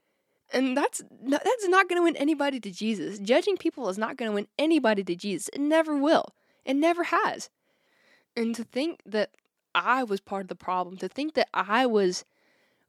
And 0.51 0.75
that's 0.75 1.03
that's 1.21 1.67
not 1.67 1.87
going 1.87 1.99
to 1.99 2.05
win 2.05 2.15
anybody 2.15 2.59
to 2.61 2.71
Jesus. 2.71 3.19
Judging 3.19 3.55
people 3.55 3.87
is 3.89 3.99
not 3.99 4.17
going 4.17 4.31
to 4.31 4.35
win 4.35 4.47
anybody 4.57 5.03
to 5.03 5.15
Jesus. 5.15 5.47
It 5.49 5.61
never 5.61 5.95
will. 5.95 6.33
It 6.65 6.75
never 6.75 7.03
has. 7.03 7.51
And 8.35 8.55
to 8.55 8.63
think 8.63 9.01
that 9.05 9.29
I 9.75 10.03
was 10.03 10.21
part 10.21 10.41
of 10.41 10.47
the 10.47 10.55
problem, 10.55 10.97
to 10.97 11.07
think 11.07 11.35
that 11.35 11.49
I 11.53 11.85
was 11.85 12.25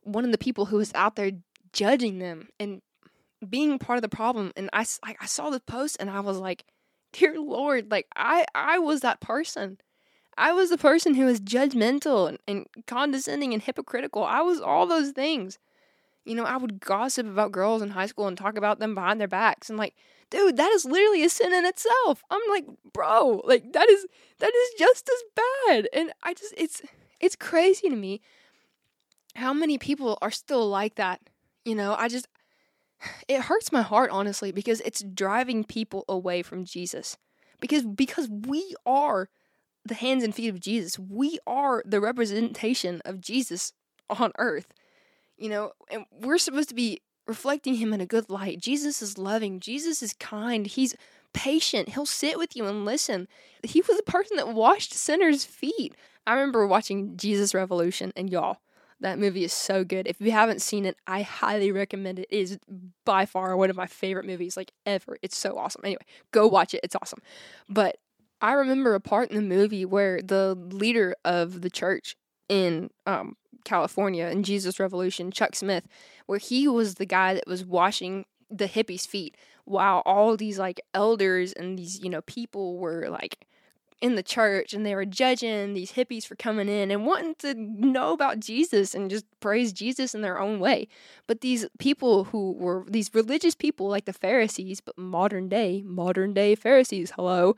one 0.07 0.25
of 0.25 0.33
the 0.33 0.39
people 0.39 0.67
who 0.67 0.77
was 0.77 0.93
out 0.95 1.17
there 1.17 1.33
judging 1.73 2.19
them 2.19 2.49
and 2.59 2.81
being 3.47 3.79
part 3.79 3.99
of 3.99 4.03
the 4.03 4.09
problem. 4.09 4.53
And 4.57 4.71
I, 4.73 4.87
I, 5.03 5.17
I 5.21 5.27
saw 5.27 5.51
the 5.51 5.61
post 5.61 5.97
and 6.01 6.11
I 6.11 6.21
was 6.21 6.39
like 6.39 6.65
dear 7.13 7.41
lord 7.41 7.91
like 7.91 8.07
I 8.15 8.45
I 8.55 8.79
was 8.79 9.01
that 9.01 9.21
person. 9.21 9.79
I 10.39 10.53
was 10.53 10.69
the 10.69 10.79
person 10.79 11.15
who 11.15 11.25
was 11.25 11.41
judgmental 11.41 12.29
and, 12.29 12.39
and 12.47 12.67
condescending 12.87 13.55
and 13.55 13.63
hypocritical. 13.63 14.23
I 14.23 14.43
was 14.43 14.61
all 14.61 14.87
those 14.87 15.13
things. 15.13 15.59
You 16.25 16.35
know 16.35 16.45
I 16.45 16.57
would 16.57 16.81
gossip 16.81 17.27
about 17.27 17.53
girls 17.53 17.83
in 17.83 17.91
high 17.91 18.07
school 18.07 18.27
and 18.27 18.37
talk 18.37 18.57
about 18.57 18.79
them 18.79 18.95
behind 18.95 19.21
their 19.21 19.29
backs. 19.29 19.71
And 19.71 19.79
like 19.79 19.95
dude 20.31 20.57
that 20.57 20.71
is 20.73 20.85
literally 20.85 21.25
a 21.25 21.31
sin 21.31 21.55
in 21.55 21.65
itself. 21.65 22.23
I'm 22.31 22.41
like 22.51 22.67
bro 22.93 23.43
like 23.45 23.73
that 23.73 23.89
is 23.89 24.07
that 24.39 24.55
is 24.55 24.71
just 24.79 25.09
as 25.09 25.43
bad. 25.69 25.89
And 25.93 26.13
I 26.23 26.35
just 26.35 26.55
it's 26.57 26.83
it's 27.21 27.37
crazy 27.37 27.89
to 27.89 27.97
me 27.97 28.21
how 29.37 29.53
many 29.53 29.79
people 29.79 30.19
are 30.23 30.31
still 30.31 30.69
like 30.69 30.97
that? 30.97 31.21
You 31.65 31.75
know, 31.75 31.95
I 31.99 32.09
just, 32.09 32.29
it 33.29 33.43
hurts 33.43 33.73
my 33.73 33.83
heart, 33.83 34.11
honestly, 34.11 34.53
because 34.53 34.81
it's 34.83 35.03
driving 35.03 35.65
people 35.65 36.05
away 36.09 36.43
from 36.43 36.65
Jesus. 36.65 37.17
Because, 37.61 37.85
because 37.85 38.29
we 38.29 38.75
are 38.85 39.29
the 39.85 39.95
hands 39.95 40.25
and 40.25 40.35
feet 40.35 40.49
of 40.49 40.61
Jesus. 40.61 40.99
We 40.99 41.39
are 41.47 41.83
the 41.87 42.01
representation 42.01 43.01
of 43.05 43.21
Jesus 43.21 43.73
on 44.11 44.33
earth. 44.39 44.73
You 45.37 45.51
know, 45.51 45.73
and 45.91 46.07
we're 46.11 46.39
supposed 46.39 46.69
to 46.71 46.75
be 46.75 47.01
reflecting 47.27 47.75
him 47.75 47.93
in 47.93 48.01
a 48.01 48.07
good 48.07 48.31
light. 48.31 48.61
Jesus 48.61 49.03
is 49.03 49.19
loving, 49.19 49.61
Jesus 49.61 50.03
is 50.03 50.15
kind, 50.15 50.67
he's 50.67 50.95
patient, 51.33 51.91
he'll 51.91 52.07
sit 52.07 52.39
with 52.39 52.57
you 52.57 52.67
and 52.67 52.85
listen. 52.85 53.29
He 53.63 53.83
was 53.83 53.97
the 53.97 54.03
person 54.05 54.37
that 54.37 54.55
washed 54.55 54.95
sinners' 54.95 55.45
feet. 55.45 55.95
I 56.27 56.35
remember 56.35 56.67
watching 56.67 57.17
Jesus 57.17 57.55
Revolution, 57.55 58.13
and 58.17 58.31
y'all, 58.31 58.59
That 59.01 59.19
movie 59.19 59.45
is 59.45 59.53
so 59.53 59.85
good. 59.85 60.07
If 60.07 60.21
you 60.21 60.31
haven't 60.31 60.63
seen 60.63 60.87
it, 60.87 60.97
I 61.07 61.23
highly 61.23 61.71
recommend 61.71 62.19
it. 62.19 62.27
It 62.31 62.37
is 62.37 62.59
by 63.05 63.27
far 63.27 63.57
one 63.57 63.69
of 63.69 63.77
my 63.77 63.87
favorite 63.87 64.27
movies 64.27 64.57
like 64.57 64.73
ever. 64.87 65.19
It's 65.23 65.37
so 65.37 65.59
awesome. 65.59 65.83
Anyway, 65.85 66.03
go 66.33 66.47
watch 66.47 66.73
it. 66.73 66.81
It's 66.83 66.97
awesome. 66.97 67.21
But 67.69 67.99
I 68.41 68.53
remember 68.53 68.95
a 68.95 69.01
part 69.01 69.31
in 69.31 69.37
the 69.37 69.43
movie 69.43 69.85
where 69.85 70.21
the 70.23 70.55
leader 70.55 71.15
of 71.25 71.61
the 71.61 71.71
church 71.71 72.17
in 72.49 72.91
um, 73.07 73.37
California 73.65 74.27
in 74.27 74.43
Jesus 74.43 74.81
Revolution, 74.81 75.31
Chuck 75.31 75.55
Smith, 75.55 75.87
where 76.27 76.39
he 76.39 76.67
was 76.69 76.95
the 76.95 77.07
guy 77.07 77.35
that 77.35 77.47
was 77.47 77.65
washing 77.65 78.25
the 78.51 78.69
hippies' 78.69 79.07
feet 79.07 79.37
while 79.65 80.03
all 80.07 80.37
these 80.37 80.59
like 80.59 80.81
elders 80.95 81.53
and 81.53 81.79
these, 81.79 81.99
you 81.99 82.09
know, 82.09 82.23
people 82.23 82.79
were 82.79 83.09
like 83.09 83.47
in 84.03 84.15
the 84.15 84.23
church 84.23 84.75
and 84.75 84.85
they 84.85 84.95
were 84.95 85.07
judging 85.07 85.73
these 85.73 85.93
hippies 85.93 86.27
for 86.27 86.37
coming 86.37 86.69
in 86.69 86.91
and 86.91 87.07
wanting 87.07 87.35
to 87.37 87.55
know 87.55 88.13
about 88.13 88.41
Jesus 88.41 88.95
and 88.95 89.11
just 89.11 89.25
praise 89.41 89.73
Jesus 89.73 90.15
in 90.15 90.21
their 90.21 90.39
own 90.39 90.61
way. 90.61 90.87
But 91.27 91.41
these 91.41 91.67
people 91.79 92.25
who 92.25 92.53
were 92.53 92.85
these 92.89 93.11
religious 93.15 93.55
people 93.55 93.89
like 93.89 94.05
the 94.05 94.13
Pharisees, 94.13 94.81
but 94.81 94.99
modern 94.99 95.49
day, 95.49 95.83
modern 95.85 96.35
day 96.35 96.55
Pharisees, 96.55 97.13
hello, 97.17 97.57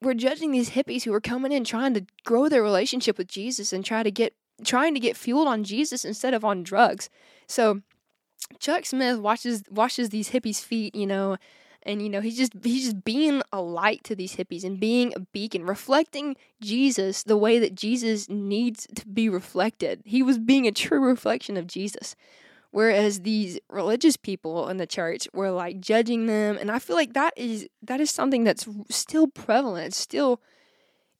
were 0.00 0.14
judging 0.14 0.50
these 0.52 0.70
hippies 0.70 1.04
who 1.04 1.12
were 1.12 1.20
coming 1.20 1.52
in 1.52 1.64
trying 1.64 1.94
to 1.94 2.06
grow 2.24 2.48
their 2.48 2.62
relationship 2.62 3.18
with 3.18 3.28
Jesus 3.28 3.72
and 3.72 3.84
try 3.84 4.02
to 4.02 4.10
get 4.10 4.34
trying 4.64 4.94
to 4.94 5.00
get 5.00 5.16
fueled 5.16 5.48
on 5.48 5.64
Jesus 5.64 6.04
instead 6.04 6.32
of 6.32 6.44
on 6.44 6.62
drugs. 6.62 7.10
So 7.46 7.82
Chuck 8.58 8.86
Smith 8.86 9.18
washes 9.18 9.64
washes 9.70 10.10
these 10.10 10.30
hippies' 10.30 10.62
feet, 10.62 10.94
you 10.94 11.06
know, 11.06 11.36
and 11.84 12.02
you 12.02 12.08
know 12.08 12.20
he's 12.20 12.36
just 12.36 12.52
he's 12.62 12.84
just 12.84 13.04
being 13.04 13.42
a 13.52 13.60
light 13.60 14.02
to 14.04 14.14
these 14.14 14.36
hippies 14.36 14.64
and 14.64 14.80
being 14.80 15.12
a 15.14 15.20
beacon, 15.20 15.64
reflecting 15.64 16.36
Jesus 16.60 17.22
the 17.22 17.36
way 17.36 17.58
that 17.58 17.74
Jesus 17.74 18.28
needs 18.28 18.86
to 18.94 19.06
be 19.06 19.28
reflected. 19.28 20.02
He 20.04 20.22
was 20.22 20.38
being 20.38 20.66
a 20.66 20.72
true 20.72 21.04
reflection 21.04 21.56
of 21.56 21.66
Jesus. 21.66 22.16
Whereas 22.70 23.20
these 23.20 23.60
religious 23.70 24.16
people 24.16 24.68
in 24.68 24.78
the 24.78 24.86
church 24.86 25.28
were 25.32 25.52
like 25.52 25.78
judging 25.78 26.26
them, 26.26 26.58
and 26.60 26.72
I 26.72 26.80
feel 26.80 26.96
like 26.96 27.12
that 27.12 27.32
is 27.36 27.68
that 27.82 28.00
is 28.00 28.10
something 28.10 28.42
that's 28.42 28.66
still 28.90 29.28
prevalent. 29.28 29.86
It's 29.86 29.96
still 29.96 30.40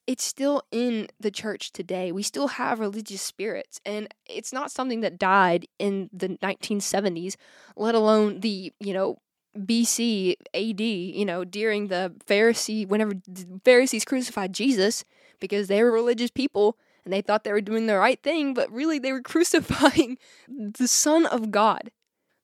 it's 0.07 0.25
still 0.25 0.63
in 0.71 1.09
the 1.19 1.31
church 1.31 1.73
today. 1.73 2.13
We 2.13 2.23
still 2.23 2.49
have 2.49 2.81
religious 2.81 3.23
spirits, 3.23 3.81
and 3.87 4.09
it's 4.27 4.53
not 4.53 4.71
something 4.71 5.01
that 5.01 5.19
died 5.19 5.67
in 5.79 6.11
the 6.13 6.31
1970s, 6.43 7.37
let 7.77 7.95
alone 7.95 8.41
the, 8.41 8.73
you 8.81 8.93
know, 8.93 9.19
BC 9.57 10.37
AD, 10.53 10.81
you 10.81 11.25
know, 11.25 11.45
during 11.45 11.89
the 11.89 12.13
Pharisee, 12.27 12.87
whenever 12.87 13.15
the 13.27 13.61
Pharisees 13.65 14.05
crucified 14.05 14.53
Jesus 14.53 15.05
because 15.41 15.69
they 15.69 15.83
were 15.83 15.93
religious 15.93 16.31
people 16.31 16.77
and 17.05 17.13
they 17.13 17.21
thought 17.21 17.45
they 17.45 17.53
were 17.53 17.61
doing 17.61 17.87
the 17.87 17.99
right 17.99 18.23
thing, 18.23 18.55
but 18.55 18.71
really 18.73 18.99
they 18.99 19.13
were 19.13 19.23
crucifying 19.23 20.19
the 20.49 20.89
Son 20.89 21.27
of 21.27 21.51
God. 21.51 21.91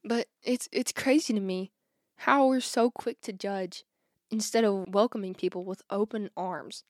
But 0.04 0.28
it's 0.42 0.68
it's 0.72 0.92
crazy 0.92 1.34
to 1.34 1.40
me 1.40 1.72
how 2.16 2.46
we're 2.46 2.60
so 2.60 2.90
quick 2.90 3.20
to 3.22 3.32
judge 3.32 3.84
instead 4.30 4.64
of 4.64 4.88
welcoming 4.88 5.34
people 5.34 5.64
with 5.64 5.82
open 5.90 6.30
arms 6.36 6.84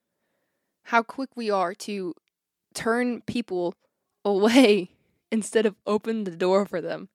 how 0.84 1.02
quick 1.02 1.30
we 1.36 1.50
are 1.50 1.74
to 1.74 2.14
turn 2.74 3.20
people 3.22 3.74
away 4.24 4.90
instead 5.32 5.66
of 5.66 5.76
open 5.86 6.24
the 6.24 6.36
door 6.36 6.66
for 6.66 6.80
them. 6.80 7.08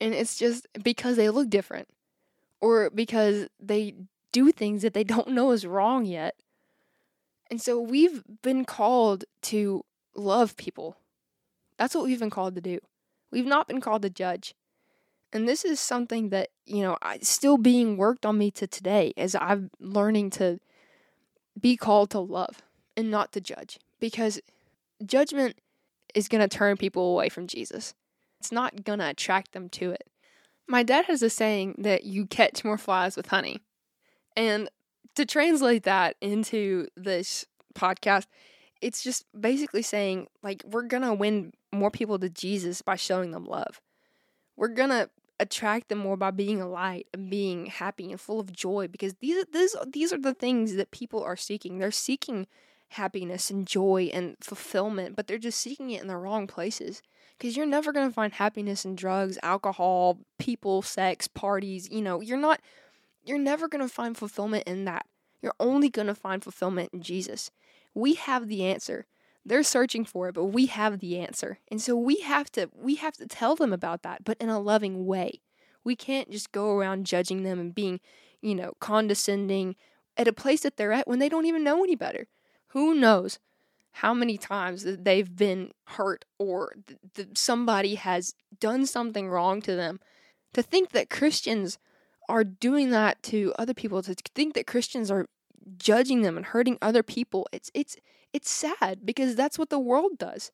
And 0.00 0.14
it's 0.14 0.36
just 0.36 0.66
because 0.82 1.16
they 1.16 1.30
look 1.30 1.50
different 1.50 1.88
or 2.60 2.90
because 2.90 3.48
they 3.58 3.94
do 4.32 4.52
things 4.52 4.82
that 4.82 4.94
they 4.94 5.04
don't 5.14 5.28
know 5.28 5.50
is 5.50 5.66
wrong 5.66 6.04
yet. 6.04 6.34
And 7.50 7.60
so 7.60 7.80
we've 7.80 8.22
been 8.42 8.64
called 8.64 9.24
to 9.42 9.84
love 10.14 10.56
people. 10.56 10.96
That's 11.78 11.94
what 11.94 12.04
we've 12.04 12.20
been 12.20 12.30
called 12.30 12.54
to 12.54 12.60
do. 12.60 12.78
We've 13.32 13.46
not 13.46 13.66
been 13.66 13.80
called 13.80 14.02
to 14.02 14.10
judge. 14.10 14.54
And 15.32 15.48
this 15.48 15.64
is 15.64 15.78
something 15.78 16.30
that, 16.30 16.48
you 16.66 16.82
know, 16.82 16.96
I, 17.02 17.18
still 17.22 17.56
being 17.56 17.96
worked 17.96 18.26
on 18.26 18.38
me 18.38 18.50
to 18.52 18.66
today 18.66 19.12
as 19.16 19.34
I'm 19.34 19.70
learning 19.78 20.30
to 20.30 20.58
be 21.58 21.76
called 21.76 22.10
to 22.10 22.18
love 22.18 22.62
and 22.96 23.10
not 23.10 23.32
to 23.32 23.40
judge 23.40 23.78
because 24.00 24.40
judgment 25.04 25.56
is 26.14 26.28
going 26.28 26.40
to 26.40 26.48
turn 26.48 26.76
people 26.76 27.12
away 27.12 27.28
from 27.28 27.46
Jesus. 27.46 27.94
It's 28.40 28.50
not 28.50 28.84
going 28.84 28.98
to 28.98 29.08
attract 29.08 29.52
them 29.52 29.68
to 29.70 29.90
it. 29.90 30.09
My 30.70 30.84
dad 30.84 31.06
has 31.06 31.20
a 31.20 31.28
saying 31.28 31.74
that 31.78 32.04
you 32.04 32.26
catch 32.26 32.64
more 32.64 32.78
flies 32.78 33.16
with 33.16 33.26
honey. 33.26 33.60
And 34.36 34.70
to 35.16 35.26
translate 35.26 35.82
that 35.82 36.14
into 36.20 36.86
this 36.96 37.44
podcast, 37.74 38.26
it's 38.80 39.02
just 39.02 39.26
basically 39.38 39.82
saying, 39.82 40.28
like, 40.44 40.62
we're 40.64 40.84
going 40.84 41.02
to 41.02 41.12
win 41.12 41.54
more 41.72 41.90
people 41.90 42.20
to 42.20 42.28
Jesus 42.28 42.82
by 42.82 42.94
showing 42.94 43.32
them 43.32 43.46
love. 43.46 43.80
We're 44.56 44.68
going 44.68 44.90
to 44.90 45.10
attract 45.40 45.88
them 45.88 45.98
more 45.98 46.16
by 46.16 46.30
being 46.30 46.60
a 46.60 46.68
light 46.68 47.08
and 47.12 47.28
being 47.28 47.66
happy 47.66 48.12
and 48.12 48.20
full 48.20 48.38
of 48.38 48.52
joy 48.52 48.86
because 48.86 49.14
these, 49.14 49.44
these, 49.52 49.74
these 49.92 50.12
are 50.12 50.20
the 50.20 50.34
things 50.34 50.76
that 50.76 50.92
people 50.92 51.20
are 51.20 51.36
seeking. 51.36 51.78
They're 51.78 51.90
seeking 51.90 52.46
happiness 52.90 53.50
and 53.50 53.66
joy 53.66 54.10
and 54.12 54.36
fulfillment, 54.40 55.16
but 55.16 55.26
they're 55.26 55.38
just 55.38 55.60
seeking 55.60 55.90
it 55.90 56.02
in 56.02 56.08
the 56.08 56.16
wrong 56.16 56.46
places. 56.46 57.02
Because 57.38 57.56
you're 57.56 57.66
never 57.66 57.92
going 57.92 58.06
to 58.06 58.14
find 58.14 58.34
happiness 58.34 58.84
in 58.84 58.96
drugs, 58.96 59.38
alcohol, 59.42 60.18
people, 60.38 60.82
sex, 60.82 61.26
parties. 61.26 61.88
You 61.90 62.02
know, 62.02 62.20
you're 62.20 62.36
not, 62.36 62.60
you're 63.24 63.38
never 63.38 63.66
going 63.66 63.86
to 63.86 63.92
find 63.92 64.16
fulfillment 64.16 64.64
in 64.66 64.84
that. 64.84 65.06
You're 65.40 65.54
only 65.58 65.88
going 65.88 66.08
to 66.08 66.14
find 66.14 66.42
fulfillment 66.42 66.90
in 66.92 67.00
Jesus. 67.00 67.50
We 67.94 68.14
have 68.14 68.48
the 68.48 68.64
answer. 68.64 69.06
They're 69.44 69.62
searching 69.62 70.04
for 70.04 70.28
it, 70.28 70.34
but 70.34 70.46
we 70.46 70.66
have 70.66 70.98
the 70.98 71.18
answer. 71.18 71.60
And 71.70 71.80
so 71.80 71.96
we 71.96 72.20
have 72.20 72.52
to 72.52 72.68
we 72.74 72.96
have 72.96 73.14
to 73.14 73.26
tell 73.26 73.56
them 73.56 73.72
about 73.72 74.02
that, 74.02 74.22
but 74.24 74.36
in 74.38 74.50
a 74.50 74.60
loving 74.60 75.06
way. 75.06 75.40
We 75.82 75.96
can't 75.96 76.30
just 76.30 76.52
go 76.52 76.76
around 76.76 77.06
judging 77.06 77.42
them 77.42 77.58
and 77.58 77.74
being, 77.74 78.00
you 78.42 78.54
know, 78.54 78.74
condescending 78.80 79.76
at 80.18 80.28
a 80.28 80.32
place 80.34 80.60
that 80.60 80.76
they're 80.76 80.92
at 80.92 81.08
when 81.08 81.20
they 81.20 81.30
don't 81.30 81.46
even 81.46 81.64
know 81.64 81.82
any 81.82 81.96
better. 81.96 82.26
Who 82.70 82.94
knows 82.94 83.38
how 83.92 84.14
many 84.14 84.38
times 84.38 84.84
they've 84.84 85.36
been 85.36 85.72
hurt 85.86 86.24
or 86.38 86.74
th- 86.86 87.00
th- 87.14 87.38
somebody 87.38 87.96
has 87.96 88.34
done 88.60 88.86
something 88.86 89.28
wrong 89.28 89.60
to 89.62 89.74
them. 89.76 90.00
To 90.54 90.62
think 90.62 90.90
that 90.90 91.10
Christians 91.10 91.78
are 92.28 92.44
doing 92.44 92.90
that 92.90 93.22
to 93.24 93.52
other 93.58 93.74
people, 93.74 94.02
to 94.02 94.14
think 94.34 94.54
that 94.54 94.66
Christians 94.66 95.10
are 95.10 95.26
judging 95.78 96.22
them 96.22 96.36
and 96.36 96.46
hurting 96.46 96.78
other 96.82 97.02
people, 97.02 97.48
it's 97.52 97.70
it's 97.74 97.96
it's 98.32 98.50
sad 98.50 99.04
because 99.06 99.36
that's 99.36 99.58
what 99.58 99.70
the 99.70 99.78
world 99.80 100.18
does. 100.18 100.52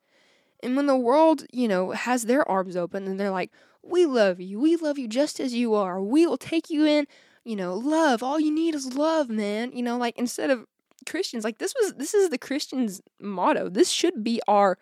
And 0.62 0.76
when 0.76 0.86
the 0.86 0.96
world, 0.96 1.46
you 1.52 1.68
know, 1.68 1.90
has 1.92 2.24
their 2.24 2.48
arms 2.48 2.76
open 2.76 3.06
and 3.06 3.18
they're 3.20 3.30
like, 3.30 3.52
"We 3.82 4.06
love 4.06 4.40
you. 4.40 4.60
We 4.60 4.76
love 4.76 4.98
you 4.98 5.08
just 5.08 5.40
as 5.40 5.54
you 5.54 5.74
are. 5.74 6.02
We 6.02 6.26
will 6.26 6.38
take 6.38 6.70
you 6.70 6.86
in, 6.86 7.06
you 7.44 7.56
know, 7.56 7.74
love. 7.74 8.22
All 8.22 8.40
you 8.40 8.50
need 8.52 8.74
is 8.74 8.94
love, 8.94 9.28
man." 9.30 9.72
You 9.72 9.82
know, 9.82 9.98
like 9.98 10.18
instead 10.18 10.50
of 10.50 10.66
Christians. 11.06 11.44
Like 11.44 11.58
this 11.58 11.74
was 11.80 11.94
this 11.94 12.14
is 12.14 12.30
the 12.30 12.38
Christians 12.38 13.00
motto. 13.20 13.68
This 13.68 13.90
should 13.90 14.22
be 14.22 14.40
our 14.46 14.78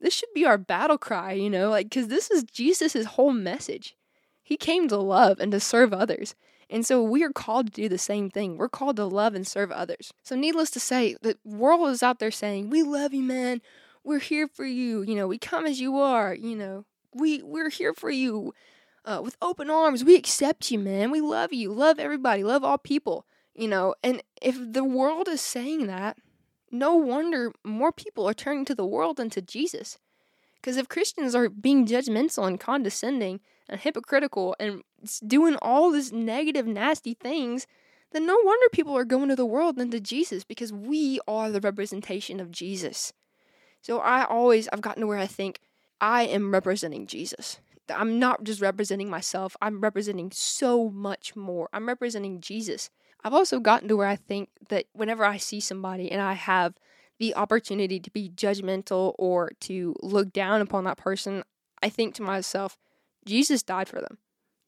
this 0.00 0.14
should 0.14 0.32
be 0.34 0.44
our 0.44 0.58
battle 0.58 0.98
cry, 0.98 1.32
you 1.32 1.50
know, 1.50 1.70
like 1.70 1.90
cuz 1.90 2.08
this 2.08 2.30
is 2.30 2.44
Jesus's 2.44 3.06
whole 3.06 3.32
message. 3.32 3.96
He 4.42 4.56
came 4.56 4.88
to 4.88 4.96
love 4.98 5.40
and 5.40 5.50
to 5.52 5.60
serve 5.60 5.92
others. 5.92 6.34
And 6.70 6.84
so 6.84 7.02
we 7.02 7.22
are 7.22 7.32
called 7.32 7.66
to 7.66 7.82
do 7.82 7.88
the 7.88 7.98
same 7.98 8.30
thing. 8.30 8.56
We're 8.56 8.68
called 8.68 8.96
to 8.96 9.04
love 9.04 9.34
and 9.34 9.46
serve 9.46 9.70
others. 9.70 10.12
So 10.22 10.34
needless 10.34 10.70
to 10.70 10.80
say, 10.80 11.16
the 11.20 11.36
world 11.44 11.88
is 11.90 12.02
out 12.02 12.18
there 12.18 12.30
saying, 12.30 12.70
"We 12.70 12.82
love 12.82 13.12
you, 13.14 13.22
man. 13.22 13.60
We're 14.02 14.18
here 14.18 14.48
for 14.48 14.64
you. 14.64 15.02
You 15.02 15.14
know, 15.14 15.26
we 15.26 15.38
come 15.38 15.66
as 15.66 15.80
you 15.80 15.98
are, 15.98 16.34
you 16.34 16.56
know. 16.56 16.84
We 17.12 17.42
we're 17.42 17.70
here 17.70 17.94
for 17.94 18.10
you." 18.10 18.54
Uh, 19.06 19.20
with 19.22 19.36
open 19.42 19.68
arms, 19.68 20.02
we 20.02 20.16
accept 20.16 20.70
you, 20.70 20.78
man. 20.78 21.10
We 21.10 21.20
love 21.20 21.52
you. 21.52 21.70
Love 21.70 21.98
everybody. 21.98 22.42
Love 22.42 22.64
all 22.64 22.78
people. 22.78 23.26
You 23.54 23.68
know, 23.68 23.94
and 24.02 24.22
if 24.42 24.56
the 24.58 24.84
world 24.84 25.28
is 25.28 25.40
saying 25.40 25.86
that, 25.86 26.16
no 26.70 26.96
wonder 26.96 27.52
more 27.64 27.92
people 27.92 28.28
are 28.28 28.34
turning 28.34 28.64
to 28.64 28.74
the 28.74 28.86
world 28.86 29.16
than 29.16 29.30
to 29.30 29.40
Jesus. 29.40 29.98
Because 30.56 30.76
if 30.76 30.88
Christians 30.88 31.34
are 31.34 31.48
being 31.48 31.86
judgmental 31.86 32.46
and 32.46 32.58
condescending 32.58 33.40
and 33.68 33.80
hypocritical 33.80 34.56
and 34.58 34.82
doing 35.26 35.56
all 35.56 35.90
these 35.90 36.12
negative, 36.12 36.66
nasty 36.66 37.14
things, 37.14 37.66
then 38.12 38.26
no 38.26 38.38
wonder 38.42 38.66
people 38.72 38.96
are 38.96 39.04
going 39.04 39.28
to 39.28 39.36
the 39.36 39.44
world 39.44 39.76
than 39.76 39.90
to 39.90 40.00
Jesus 40.00 40.42
because 40.42 40.72
we 40.72 41.20
are 41.28 41.50
the 41.50 41.60
representation 41.60 42.40
of 42.40 42.50
Jesus. 42.50 43.12
So 43.82 43.98
I 43.98 44.24
always, 44.24 44.68
I've 44.72 44.80
gotten 44.80 45.02
to 45.02 45.06
where 45.06 45.18
I 45.18 45.26
think 45.26 45.60
I 46.00 46.22
am 46.22 46.52
representing 46.52 47.06
Jesus. 47.06 47.58
I'm 47.90 48.18
not 48.18 48.44
just 48.44 48.62
representing 48.62 49.10
myself, 49.10 49.56
I'm 49.60 49.80
representing 49.80 50.30
so 50.32 50.88
much 50.88 51.36
more. 51.36 51.68
I'm 51.72 51.86
representing 51.86 52.40
Jesus. 52.40 52.88
I've 53.24 53.34
also 53.34 53.58
gotten 53.58 53.88
to 53.88 53.96
where 53.96 54.06
I 54.06 54.16
think 54.16 54.50
that 54.68 54.84
whenever 54.92 55.24
I 55.24 55.38
see 55.38 55.60
somebody 55.60 56.12
and 56.12 56.20
I 56.20 56.34
have 56.34 56.74
the 57.18 57.34
opportunity 57.34 57.98
to 58.00 58.10
be 58.10 58.28
judgmental 58.28 59.14
or 59.18 59.52
to 59.60 59.94
look 60.02 60.32
down 60.32 60.60
upon 60.60 60.84
that 60.84 60.98
person, 60.98 61.42
I 61.82 61.88
think 61.88 62.14
to 62.16 62.22
myself, 62.22 62.76
Jesus 63.24 63.62
died 63.62 63.88
for 63.88 64.00
them. 64.00 64.18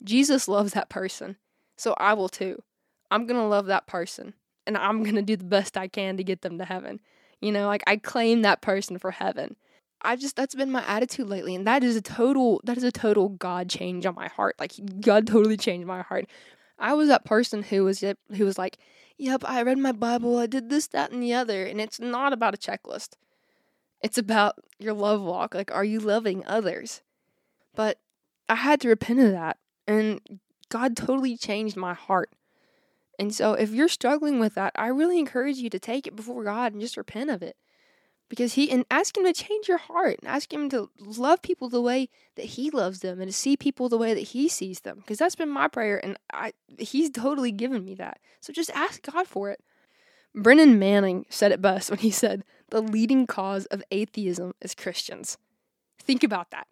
Jesus 0.03 0.49
loves 0.49 0.73
that 0.73 0.89
person. 0.89 1.37
So 1.77 1.95
I 1.99 2.15
will 2.15 2.29
too. 2.29 2.63
I'm 3.11 3.27
going 3.27 3.41
to 3.41 3.47
love 3.47 3.67
that 3.67 3.87
person 3.87 4.35
and 4.67 4.77
I'm 4.77 5.03
going 5.03 5.17
to 5.17 5.23
do 5.23 5.37
the 5.37 5.45
best 5.45 5.77
I 5.77 5.89
can 5.89 6.17
to 6.17 6.25
get 6.25 6.43
them 6.43 6.59
to 6.59 6.65
heaven. 6.65 7.01
You 7.41 7.53
know, 7.53 7.67
like 7.67 7.85
I 7.87 7.97
claim 7.97 8.43
that 8.43 8.63
person 8.63 8.99
for 8.99 9.11
heaven. 9.11 9.57
I 10.03 10.17
just 10.17 10.37
that's 10.37 10.55
been 10.55 10.71
my 10.71 10.85
attitude 10.87 11.29
lately, 11.29 11.55
and 11.55 11.67
that 11.67 11.83
is 11.83 11.97
a 11.97 12.03
total 12.03 12.61
that 12.65 12.77
is 12.77 12.85
a 12.85 12.93
total 12.93 13.31
God 13.31 13.69
change 13.69 14.05
on 14.05 14.15
my 14.15 14.29
heart. 14.29 14.57
Like 14.59 14.73
God 15.01 15.27
totally 15.27 15.57
changed 15.57 15.87
my 15.87 16.03
heart. 16.03 16.27
I 16.79 16.95
was 16.95 17.09
that 17.09 17.25
person 17.25 17.63
who 17.65 17.85
was 17.85 18.01
who 18.01 18.45
was 18.45 18.59
like, 18.59 18.79
"Yep, 19.19 19.43
I 19.45 19.63
read 19.63 19.79
my 19.79 19.93
Bible, 19.93 20.39
I 20.39 20.47
did 20.47 20.69
this, 20.69 20.87
that, 20.89 21.11
and 21.11 21.23
the 21.23 21.35
other," 21.35 21.65
and 21.65 21.81
it's 21.81 22.01
not 22.01 22.33
about 22.33 22.55
a 22.55 22.59
checklist. 22.59 23.15
It's 24.03 24.19
about 24.19 24.57
your 24.79 24.95
love 24.95 25.23
walk. 25.23 25.55
Like, 25.55 25.73
are 25.75 25.85
you 25.85 26.01
loving 26.01 26.45
others? 26.47 27.03
But 27.75 27.99
I 28.49 28.57
had 28.57 28.81
to 28.83 28.89
repent 28.89 29.21
of 29.21 29.33
that, 29.33 29.59
and 29.87 30.21
God 30.69 30.97
totally 30.97 31.37
changed 31.37 31.77
my 31.77 31.95
heart. 31.95 32.31
And 33.19 33.35
so, 33.35 33.55
if 33.55 33.71
you're 33.71 33.89
struggling 33.89 34.39
with 34.39 34.55
that, 34.55 34.73
I 34.77 34.89
really 34.89 35.19
encourage 35.19 35.57
you 35.57 35.71
to 35.71 35.79
take 35.79 36.07
it 36.07 36.17
before 36.17 36.45
God 36.45 36.73
and 36.73 36.81
just 36.81 36.97
repent 36.97 37.31
of 37.31 37.43
it 37.43 37.57
because 38.29 38.55
he 38.55 38.71
and 38.71 38.85
ask 38.91 39.17
him 39.17 39.25
to 39.25 39.33
change 39.33 39.69
your 39.69 39.79
heart 39.79 40.19
and 40.21 40.29
ask 40.29 40.53
him 40.53 40.69
to 40.71 40.91
love 40.99 41.43
people 41.43 41.69
the 41.69 41.81
way 41.81 42.09
that 42.35 42.47
he 42.47 42.71
loves 42.71 43.01
them 43.01 43.21
and 43.21 43.31
to 43.31 43.37
see 43.37 43.57
people 43.57 43.89
the 43.89 43.99
way 43.99 44.15
that 44.15 44.21
he 44.21 44.49
sees 44.49 44.81
them 44.81 44.99
because 44.99 45.19
that's 45.19 45.37
been 45.37 45.49
my 45.49 45.69
prayer 45.69 46.03
and 46.05 46.19
I 46.33 46.53
he's 46.79 47.11
totally 47.11 47.53
given 47.53 47.85
me 47.85 47.95
that. 47.95 48.19
So 48.41 48.53
just 48.53 48.71
ask 48.71 49.03
God 49.03 49.27
for 49.27 49.51
it. 49.51 49.61
Brennan 50.35 50.79
Manning 50.79 51.25
said 51.31 51.53
it 51.53 51.63
best 51.63 51.91
when 51.91 52.01
he 52.01 52.11
said, 52.11 52.45
"The 52.71 52.83
leading 52.83 53.27
cause 53.27 53.67
of 53.67 53.83
atheism 53.91 54.55
is 54.61 54.75
Christians." 54.75 55.39
Think 55.99 56.23
about 56.23 56.51
that. 56.51 56.67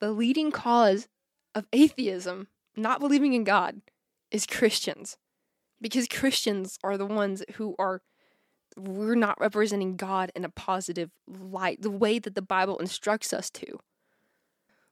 The 0.00 0.10
leading 0.10 0.50
cause 0.50 1.08
of 1.54 1.66
atheism, 1.72 2.48
not 2.76 3.00
believing 3.00 3.34
in 3.34 3.44
God, 3.44 3.82
is 4.30 4.46
Christians. 4.46 5.16
Because 5.80 6.08
Christians 6.08 6.78
are 6.82 6.96
the 6.96 7.06
ones 7.06 7.44
who 7.54 7.74
are 7.78 8.02
we're 8.76 9.14
not 9.14 9.40
representing 9.40 9.96
God 9.96 10.32
in 10.34 10.44
a 10.44 10.48
positive 10.48 11.10
light, 11.28 11.82
the 11.82 11.90
way 11.90 12.18
that 12.18 12.34
the 12.34 12.42
Bible 12.42 12.78
instructs 12.78 13.32
us 13.32 13.50
to. 13.50 13.78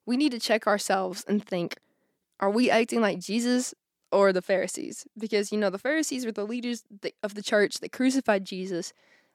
We 0.06 0.16
need 0.16 0.32
to 0.32 0.40
check 0.40 0.66
ourselves 0.66 1.24
and 1.26 1.44
think 1.44 1.76
are 2.40 2.50
we 2.50 2.70
acting 2.70 3.00
like 3.00 3.20
Jesus 3.20 3.72
or 4.10 4.32
the 4.32 4.42
Pharisees? 4.42 5.06
Because, 5.16 5.52
you 5.52 5.58
know, 5.58 5.70
the 5.70 5.78
Pharisees 5.78 6.26
were 6.26 6.32
the 6.32 6.46
leaders 6.46 6.82
of 7.22 7.34
the 7.34 7.42
church 7.42 7.76
that 7.76 7.92
crucified 7.92 8.44
Jesus. 8.44 8.92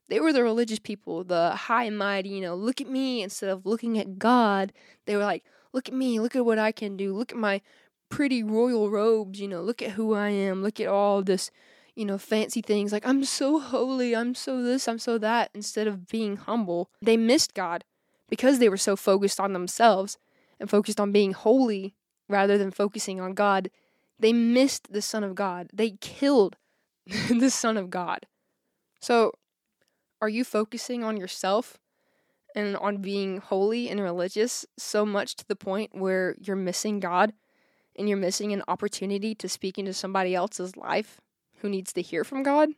They 0.10 0.20
were 0.20 0.34
the 0.34 0.44
religious 0.44 0.80
people, 0.80 1.24
the 1.24 1.52
high 1.52 1.86
and 1.86 1.98
mighty, 1.98 2.30
you 2.30 2.42
know, 2.42 2.56
look 2.56 2.82
at 2.82 2.90
me 2.90 3.22
instead 3.22 3.50
of 3.50 3.66
looking 3.66 3.98
at 3.98 4.20
God. 4.20 4.74
They 5.06 5.16
were 5.16 5.24
like, 5.24 5.44
look 5.72 5.88
at 5.88 5.94
me, 5.94 6.20
look 6.20 6.36
at 6.36 6.46
what 6.46 6.60
I 6.60 6.72
can 6.72 6.98
do, 6.98 7.14
look 7.14 7.32
at 7.32 7.38
my 7.38 7.62
pretty 8.10 8.44
royal 8.44 8.90
robes, 8.90 9.40
you 9.40 9.48
know, 9.48 9.62
look 9.62 9.82
at 9.82 9.92
who 9.92 10.14
I 10.14 10.30
am, 10.30 10.64
look 10.64 10.80
at 10.80 10.88
all 10.88 11.22
this 11.22 11.52
you 11.98 12.06
know, 12.06 12.20
fancy 12.20 12.62
things 12.62 12.92
like, 12.92 13.08
I'm 13.08 13.24
so 13.24 13.60
holy, 13.60 14.16
I'm 14.16 14.36
so 14.36 14.62
this, 14.62 14.88
I'm 14.88 15.00
so 15.00 15.18
that, 15.18 15.50
instead 15.56 15.88
of 15.88 16.08
being 16.08 16.38
humble. 16.38 16.92
They 17.02 17.18
missed 17.18 17.56
God 17.56 17.84
because 18.30 18.60
they 18.60 18.70
were 18.70 18.78
so 18.78 18.96
focused 18.96 19.40
on 19.40 19.54
themselves 19.54 20.20
and 20.60 20.70
focused 20.70 21.00
on 21.00 21.12
being 21.12 21.34
holy 21.34 21.96
rather 22.30 22.56
than 22.56 22.70
focusing 22.70 23.20
on 23.20 23.34
God. 23.34 23.72
They 24.20 24.32
missed 24.32 24.94
the 24.94 25.02
Son 25.02 25.24
of 25.24 25.34
God. 25.34 25.72
They 25.74 25.92
killed 26.00 26.56
the 27.30 27.50
Son 27.50 27.78
of 27.78 27.90
God. 27.90 28.28
So, 29.00 29.32
are 30.22 30.30
you 30.30 30.44
focusing 30.44 31.04
on 31.04 31.18
yourself 31.18 31.80
and 32.56 32.78
on 32.78 32.98
being 32.98 33.38
holy 33.38 33.90
and 33.90 34.00
religious 34.00 34.68
so 34.78 35.04
much 35.04 35.36
to 35.38 35.48
the 35.48 35.56
point 35.56 35.96
where 35.96 36.36
you're 36.40 36.56
missing 36.56 37.00
God 37.00 37.34
and 37.96 38.08
you're 38.08 38.20
missing 38.20 38.54
an 38.54 38.64
opportunity 38.68 39.34
to 39.34 39.50
speak 39.50 39.80
into 39.80 39.94
somebody 39.94 40.36
else's 40.36 40.78
life 40.78 41.22
who 41.62 41.70
needs 41.70 41.94
to 41.94 42.02
hear 42.02 42.24
from 42.24 42.44
God. 42.44 42.70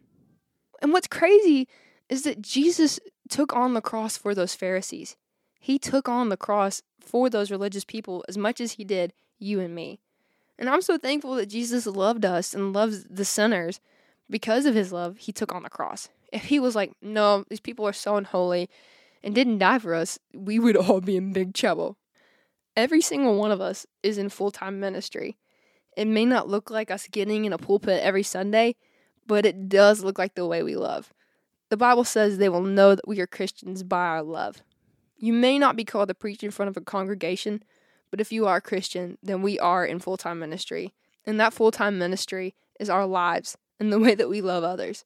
And 0.81 0.91
what's 0.93 1.07
crazy 1.07 1.67
is 2.09 2.24
that 2.24 2.41
Jesus 2.41 3.00
took 3.29 3.55
on 3.55 3.74
the 3.74 3.81
cross 3.81 4.17
for 4.17 4.33
those 4.33 4.55
Pharisees. 4.55 5.15
He 5.59 5.77
took 5.77 6.07
on 6.09 6.29
the 6.29 6.38
cross 6.38 6.81
for 7.00 7.29
those 7.29 7.51
religious 7.51 7.83
people 7.83 8.24
as 8.27 8.37
much 8.37 8.61
as 8.61 8.74
he 8.74 8.83
did 8.83 9.13
you 9.37 9.59
and 9.59 9.75
me. 9.75 10.00
And 10.57 10.70
I'm 10.70 10.81
so 10.81 10.98
thankful 10.98 11.35
that 11.35 11.48
Jesus 11.48 11.85
loved 11.85 12.25
us 12.25 12.53
and 12.53 12.74
loves 12.74 13.05
the 13.05 13.25
sinners. 13.25 13.79
Because 14.29 14.65
of 14.65 14.75
his 14.75 14.92
love, 14.92 15.18
he 15.18 15.31
took 15.31 15.55
on 15.55 15.63
the 15.63 15.70
cross. 15.70 16.09
If 16.31 16.46
he 16.46 16.59
was 16.59 16.75
like, 16.75 16.92
no, 17.01 17.46
these 17.50 17.59
people 17.59 17.87
are 17.87 17.94
so 17.94 18.15
unholy 18.15 18.70
and 19.24 19.33
didn't 19.33 19.57
die 19.57 19.79
for 19.79 19.96
us, 19.96 20.20
we 20.33 20.59
would 20.59 20.77
all 20.77 21.01
be 21.01 21.18
in 21.18 21.33
big 21.33 21.53
trouble. 21.53 21.98
Every 22.75 23.01
single 23.01 23.35
one 23.37 23.51
of 23.51 23.61
us 23.61 23.85
is 24.03 24.18
in 24.18 24.29
full 24.29 24.51
time 24.51 24.79
ministry. 24.79 25.37
It 25.97 26.05
may 26.05 26.25
not 26.25 26.47
look 26.47 26.69
like 26.69 26.91
us 26.91 27.07
getting 27.07 27.45
in 27.45 27.53
a 27.53 27.57
pulpit 27.57 28.01
every 28.01 28.23
Sunday, 28.23 28.75
but 29.27 29.45
it 29.45 29.69
does 29.69 30.03
look 30.03 30.17
like 30.17 30.35
the 30.35 30.45
way 30.45 30.63
we 30.63 30.75
love. 30.75 31.13
The 31.69 31.77
Bible 31.77 32.03
says 32.03 32.37
they 32.37 32.49
will 32.49 32.61
know 32.61 32.95
that 32.95 33.07
we 33.07 33.19
are 33.19 33.27
Christians 33.27 33.83
by 33.83 34.05
our 34.07 34.23
love. 34.23 34.63
You 35.17 35.33
may 35.33 35.59
not 35.59 35.75
be 35.75 35.85
called 35.85 36.07
to 36.07 36.15
preach 36.15 36.43
in 36.43 36.51
front 36.51 36.69
of 36.69 36.77
a 36.77 36.81
congregation, 36.81 37.63
but 38.09 38.19
if 38.19 38.31
you 38.31 38.47
are 38.47 38.57
a 38.57 38.61
Christian, 38.61 39.17
then 39.21 39.41
we 39.41 39.59
are 39.59 39.85
in 39.85 39.99
full 39.99 40.17
time 40.17 40.39
ministry. 40.39 40.93
And 41.25 41.39
that 41.39 41.53
full 41.53 41.71
time 41.71 41.99
ministry 41.99 42.55
is 42.79 42.89
our 42.89 43.05
lives 43.05 43.57
and 43.79 43.93
the 43.93 43.99
way 44.05 44.15
that 44.15 44.29
we 44.29 44.41
love 44.41 44.63
others. 44.63 45.05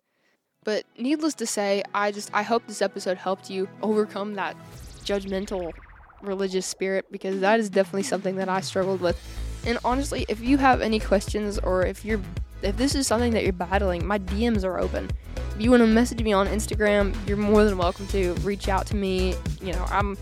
But 0.63 0.85
needless 0.97 1.33
to 1.35 1.45
say, 1.45 1.83
I 1.93 2.11
just 2.11 2.29
I 2.33 2.43
hope 2.43 2.67
this 2.67 2.81
episode 2.81 3.17
helped 3.17 3.49
you 3.49 3.67
overcome 3.81 4.35
that 4.35 4.55
judgmental 5.03 5.73
religious 6.21 6.65
spirit 6.65 7.11
because 7.11 7.41
that 7.41 7.59
is 7.59 7.69
definitely 7.69 8.03
something 8.03 8.37
that 8.37 8.47
I 8.47 8.61
struggled 8.61 9.01
with 9.01 9.19
and 9.65 9.77
honestly, 9.83 10.25
if 10.27 10.41
you 10.41 10.57
have 10.57 10.81
any 10.81 10.99
questions 10.99 11.59
or 11.59 11.85
if 11.85 12.03
you're 12.03 12.21
if 12.61 12.77
this 12.77 12.95
is 12.95 13.07
something 13.07 13.33
that 13.33 13.43
you're 13.43 13.51
battling, 13.51 14.05
my 14.05 14.19
DMs 14.19 14.63
are 14.63 14.79
open. 14.79 15.09
If 15.35 15.61
you 15.61 15.69
want 15.69 15.81
to 15.81 15.87
message 15.87 16.23
me 16.23 16.31
on 16.33 16.47
Instagram, 16.47 17.15
you're 17.27 17.37
more 17.37 17.65
than 17.65 17.77
welcome 17.77 18.07
to 18.07 18.33
reach 18.35 18.69
out 18.69 18.87
to 18.87 18.95
me. 18.95 19.35
You 19.61 19.73
know, 19.73 19.85
I'm 19.89 20.17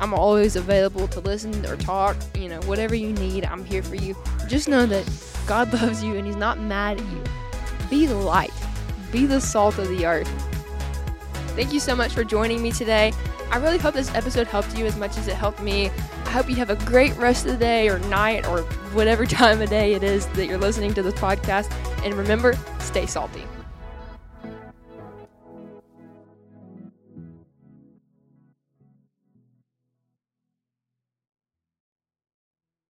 I'm 0.00 0.14
always 0.14 0.56
available 0.56 1.06
to 1.08 1.20
listen 1.20 1.64
or 1.66 1.76
talk, 1.76 2.16
you 2.34 2.48
know, 2.48 2.60
whatever 2.62 2.94
you 2.94 3.12
need, 3.12 3.44
I'm 3.44 3.64
here 3.64 3.82
for 3.82 3.96
you. 3.96 4.16
Just 4.48 4.68
know 4.68 4.86
that 4.86 5.08
God 5.46 5.72
loves 5.82 6.02
you 6.02 6.16
and 6.16 6.26
he's 6.26 6.36
not 6.36 6.58
mad 6.58 7.00
at 7.00 7.06
you. 7.06 7.22
Be 7.88 8.06
the 8.06 8.14
light. 8.14 8.52
Be 9.12 9.26
the 9.26 9.40
salt 9.40 9.78
of 9.78 9.88
the 9.88 10.06
earth. 10.06 10.28
Thank 11.54 11.72
you 11.72 11.80
so 11.80 11.94
much 11.94 12.12
for 12.12 12.24
joining 12.24 12.62
me 12.62 12.72
today. 12.72 13.12
I 13.50 13.56
really 13.56 13.78
hope 13.78 13.94
this 13.94 14.14
episode 14.14 14.46
helped 14.46 14.76
you 14.78 14.86
as 14.86 14.96
much 14.96 15.18
as 15.18 15.26
it 15.26 15.34
helped 15.34 15.60
me. 15.60 15.90
I 16.24 16.30
hope 16.30 16.48
you 16.48 16.56
have 16.56 16.70
a 16.70 16.76
great 16.86 17.16
rest 17.16 17.46
of 17.46 17.52
the 17.52 17.58
day 17.58 17.88
or 17.88 17.98
night 18.00 18.46
or 18.46 18.60
whatever 18.92 19.26
time 19.40 19.60
of 19.60 19.68
day 19.68 19.94
it 19.94 20.04
is 20.04 20.26
that 20.28 20.46
you're 20.46 20.58
listening 20.58 20.94
to 20.94 21.02
this 21.02 21.14
podcast. 21.14 21.72
And 22.04 22.14
remember, 22.14 22.56
stay 22.78 23.06
salty. 23.06 23.44